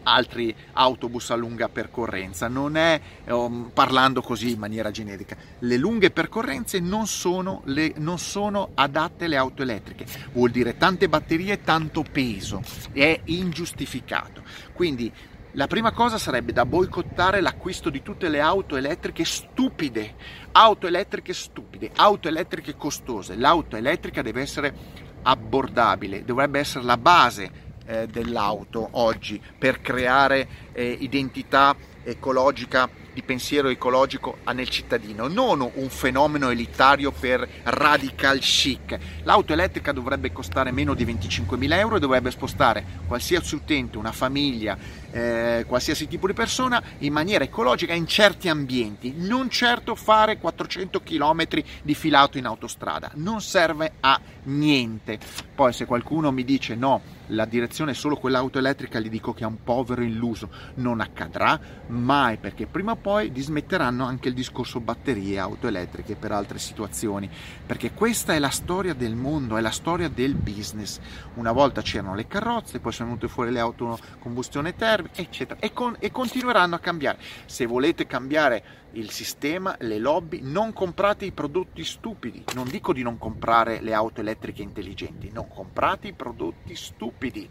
altri 0.05 0.55
autobus 0.73 1.31
a 1.31 1.35
lunga 1.35 1.67
percorrenza, 1.69 2.47
non 2.47 2.77
è 2.77 2.99
um, 3.25 3.71
parlando 3.73 4.21
così 4.21 4.51
in 4.51 4.59
maniera 4.59 4.91
generica. 4.91 5.35
Le 5.59 5.77
lunghe 5.77 6.11
percorrenze 6.11 6.79
non 6.79 7.07
sono, 7.07 7.61
le, 7.65 7.93
non 7.97 8.17
sono 8.17 8.69
adatte 8.75 9.25
alle 9.25 9.37
auto 9.37 9.61
elettriche, 9.61 10.05
vuol 10.33 10.51
dire 10.51 10.77
tante 10.77 11.09
batterie, 11.09 11.61
tanto 11.61 12.03
peso, 12.09 12.61
è 12.91 13.19
ingiustificato. 13.25 14.43
Quindi 14.73 15.11
la 15.53 15.67
prima 15.67 15.91
cosa 15.91 16.17
sarebbe 16.17 16.51
da 16.51 16.65
boicottare 16.65 17.39
l'acquisto 17.39 17.89
di 17.89 18.01
tutte 18.01 18.27
le 18.27 18.41
auto 18.41 18.75
elettriche 18.75 19.23
stupide, 19.23 20.15
auto 20.51 20.85
elettriche 20.85 21.33
stupide, 21.33 21.91
auto 21.95 22.27
elettriche 22.27 22.75
costose. 22.75 23.35
L'auto 23.35 23.77
elettrica 23.77 24.21
deve 24.21 24.41
essere 24.41 24.73
abbordabile, 25.21 26.25
dovrebbe 26.25 26.59
essere 26.59 26.83
la 26.83 26.97
base 26.97 27.64
eh, 27.85 28.07
dell'auto 28.07 28.87
oggi 28.91 29.41
per 29.57 29.81
creare 29.81 30.47
eh, 30.73 30.97
identità 30.99 31.75
ecologica 32.03 32.89
di 33.15 33.23
pensiero 33.23 33.69
ecologico 33.69 34.39
nel 34.53 34.67
cittadino, 34.67 35.27
non 35.27 35.61
un 35.61 35.89
fenomeno 35.89 36.49
elitario 36.49 37.13
per 37.13 37.47
radical 37.63 38.39
chic. 38.39 38.97
L'auto 39.23 39.53
elettrica 39.53 39.93
dovrebbe 39.93 40.33
costare 40.33 40.71
meno 40.71 40.93
di 40.93 41.05
25.000 41.05 41.77
euro 41.77 41.95
e 41.95 41.99
dovrebbe 41.99 42.29
spostare 42.29 42.83
qualsiasi 43.07 43.55
utente, 43.55 43.97
una 43.97 44.11
famiglia, 44.11 44.77
eh, 45.11 45.63
qualsiasi 45.65 46.09
tipo 46.09 46.27
di 46.27 46.33
persona 46.33 46.83
in 46.99 47.13
maniera 47.13 47.45
ecologica 47.45 47.93
in 47.93 48.05
certi 48.05 48.49
ambienti, 48.49 49.13
non 49.15 49.49
certo 49.49 49.95
fare 49.95 50.37
400 50.37 51.01
km 51.01 51.47
di 51.83 51.95
filato 51.95 52.37
in 52.37 52.45
autostrada, 52.45 53.11
non 53.13 53.39
serve 53.39 53.93
a 54.01 54.19
niente. 54.43 55.17
Poi 55.55 55.71
se 55.71 55.85
qualcuno 55.85 56.33
mi 56.33 56.43
dice 56.43 56.75
no, 56.75 57.01
la 57.27 57.45
direzione 57.45 57.91
è 57.91 57.95
solo 57.95 58.17
quell'auto 58.17 58.59
elettrica, 58.59 58.99
gli 58.99 59.09
dico 59.09 59.33
che 59.33 59.43
è 59.43 59.47
un 59.47 59.63
povero 59.63 60.03
illuso, 60.03 60.49
non 60.75 60.99
accadrà 60.99 61.59
mai 61.87 62.37
perché 62.37 62.65
prima 62.65 62.91
o 62.91 62.95
poi 63.05 63.31
dismetteranno 63.31 64.03
anche 64.03 64.29
il 64.29 64.33
discorso 64.33 64.79
batterie, 64.79 65.37
auto 65.37 65.67
elettriche 65.67 66.15
per 66.15 66.31
altre 66.31 66.57
situazioni, 66.57 67.29
perché 67.63 67.91
questa 67.91 68.33
è 68.33 68.39
la 68.39 68.49
storia 68.49 68.95
del 68.95 69.13
mondo, 69.13 69.57
è 69.57 69.61
la 69.61 69.69
storia 69.69 70.09
del 70.09 70.33
business. 70.33 70.99
Una 71.35 71.51
volta 71.51 71.83
c'erano 71.83 72.15
le 72.15 72.25
carrozze, 72.25 72.79
poi 72.79 72.91
sono 72.91 73.09
venute 73.09 73.27
fuori 73.27 73.51
le 73.51 73.59
auto 73.59 73.91
a 73.91 73.99
combustione 74.17 74.75
termica, 74.75 75.21
eccetera, 75.21 75.59
e, 75.59 75.71
con, 75.71 75.95
e 75.99 76.09
continueranno 76.09 76.73
a 76.73 76.79
cambiare. 76.79 77.19
Se 77.45 77.67
volete 77.67 78.07
cambiare 78.07 78.63
il 78.93 79.11
sistema, 79.11 79.75
le 79.81 79.99
lobby, 79.99 80.39
non 80.41 80.73
comprate 80.73 81.25
i 81.25 81.31
prodotti 81.31 81.83
stupidi. 81.83 82.43
Non 82.55 82.67
dico 82.67 82.91
di 82.91 83.03
non 83.03 83.19
comprare 83.19 83.81
le 83.81 83.93
auto 83.93 84.21
elettriche 84.21 84.63
intelligenti, 84.63 85.29
non 85.31 85.47
comprate 85.47 86.07
i 86.07 86.13
prodotti 86.13 86.75
stupidi 86.75 87.47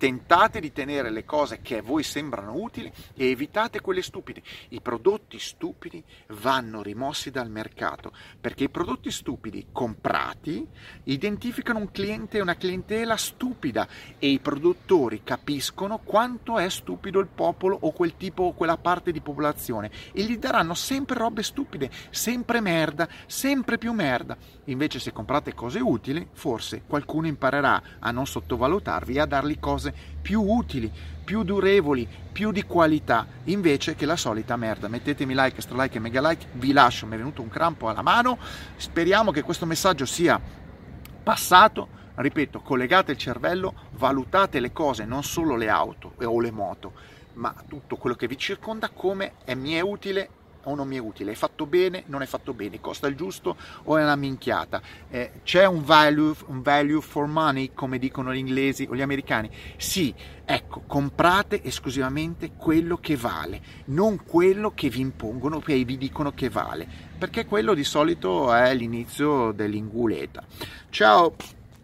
tentate 0.00 0.60
di 0.60 0.72
tenere 0.72 1.10
le 1.10 1.26
cose 1.26 1.60
che 1.60 1.76
a 1.76 1.82
voi 1.82 2.02
sembrano 2.02 2.54
utili 2.54 2.90
e 3.14 3.28
evitate 3.28 3.82
quelle 3.82 4.00
stupide. 4.00 4.40
I 4.70 4.80
prodotti 4.80 5.38
stupidi 5.38 6.02
vanno 6.28 6.80
rimossi 6.80 7.30
dal 7.30 7.50
mercato 7.50 8.10
perché 8.40 8.64
i 8.64 8.70
prodotti 8.70 9.10
stupidi 9.10 9.66
comprati 9.70 10.66
identificano 11.04 11.80
un 11.80 11.90
cliente 11.90 12.38
e 12.38 12.40
una 12.40 12.56
clientela 12.56 13.18
stupida 13.18 13.86
e 14.18 14.28
i 14.28 14.38
produttori 14.38 15.20
capiscono 15.22 15.98
quanto 16.02 16.58
è 16.58 16.70
stupido 16.70 17.20
il 17.20 17.28
popolo 17.28 17.76
o 17.78 17.92
quel 17.92 18.16
tipo 18.16 18.44
o 18.44 18.54
quella 18.54 18.78
parte 18.78 19.12
di 19.12 19.20
popolazione 19.20 19.90
e 20.12 20.22
gli 20.22 20.38
daranno 20.38 20.72
sempre 20.72 21.18
robe 21.18 21.42
stupide, 21.42 21.90
sempre 22.08 22.62
merda, 22.62 23.06
sempre 23.26 23.76
più 23.76 23.92
merda. 23.92 24.34
Invece 24.64 24.98
se 24.98 25.12
comprate 25.12 25.52
cose 25.52 25.78
utili, 25.78 26.26
forse 26.32 26.84
qualcuno 26.86 27.26
imparerà 27.26 27.82
a 27.98 28.10
non 28.12 28.26
sottovalutarvi 28.26 29.16
e 29.16 29.20
a 29.20 29.26
dargli 29.26 29.58
cose 29.58 29.88
più 30.20 30.42
utili, 30.42 30.90
più 31.24 31.42
durevoli, 31.42 32.08
più 32.32 32.50
di 32.52 32.64
qualità, 32.64 33.26
invece 33.44 33.94
che 33.94 34.06
la 34.06 34.16
solita 34.16 34.56
merda. 34.56 34.88
Mettetemi 34.88 35.34
like, 35.34 35.60
stra 35.60 35.82
like 35.82 35.96
e 35.96 36.00
mega 36.00 36.26
like, 36.26 36.46
vi 36.52 36.72
lascio, 36.72 37.06
mi 37.06 37.14
è 37.14 37.18
venuto 37.18 37.42
un 37.42 37.48
crampo 37.48 37.88
alla 37.88 38.02
mano, 38.02 38.38
speriamo 38.76 39.30
che 39.30 39.42
questo 39.42 39.66
messaggio 39.66 40.06
sia 40.06 40.40
passato. 41.22 41.98
Ripeto, 42.12 42.60
collegate 42.60 43.12
il 43.12 43.18
cervello, 43.18 43.74
valutate 43.92 44.60
le 44.60 44.72
cose, 44.72 45.04
non 45.04 45.22
solo 45.22 45.56
le 45.56 45.68
auto 45.70 46.14
o 46.22 46.40
le 46.40 46.50
moto, 46.50 46.92
ma 47.34 47.54
tutto 47.66 47.96
quello 47.96 48.16
che 48.16 48.26
vi 48.26 48.36
circonda 48.36 48.90
come 48.90 49.34
è, 49.44 49.54
mi 49.54 49.72
è 49.72 49.80
utile 49.80 50.28
o 50.64 50.74
non 50.74 50.88
mi 50.88 50.96
è 50.96 51.00
utile, 51.00 51.32
è 51.32 51.34
fatto 51.34 51.66
bene, 51.66 52.04
non 52.06 52.22
è 52.22 52.26
fatto 52.26 52.52
bene, 52.52 52.80
costa 52.80 53.06
il 53.06 53.16
giusto 53.16 53.56
o 53.84 53.96
è 53.96 54.02
una 54.02 54.16
minchiata, 54.16 54.80
eh, 55.08 55.32
c'è 55.42 55.66
un 55.66 55.82
value, 55.82 56.34
un 56.46 56.62
value 56.62 57.00
for 57.00 57.26
money 57.26 57.72
come 57.74 57.98
dicono 57.98 58.32
gli 58.32 58.38
inglesi 58.38 58.86
o 58.88 58.94
gli 58.94 59.02
americani, 59.02 59.50
sì, 59.76 60.14
ecco, 60.44 60.82
comprate 60.86 61.62
esclusivamente 61.62 62.52
quello 62.56 62.96
che 62.98 63.16
vale, 63.16 63.60
non 63.86 64.24
quello 64.24 64.72
che 64.74 64.88
vi 64.88 65.00
impongono 65.00 65.62
e 65.64 65.84
vi 65.84 65.96
dicono 65.96 66.32
che 66.32 66.48
vale, 66.48 66.86
perché 67.18 67.46
quello 67.46 67.74
di 67.74 67.84
solito 67.84 68.52
è 68.52 68.74
l'inizio 68.74 69.52
dell'inguleta. 69.52 70.44
Ciao! 70.90 71.59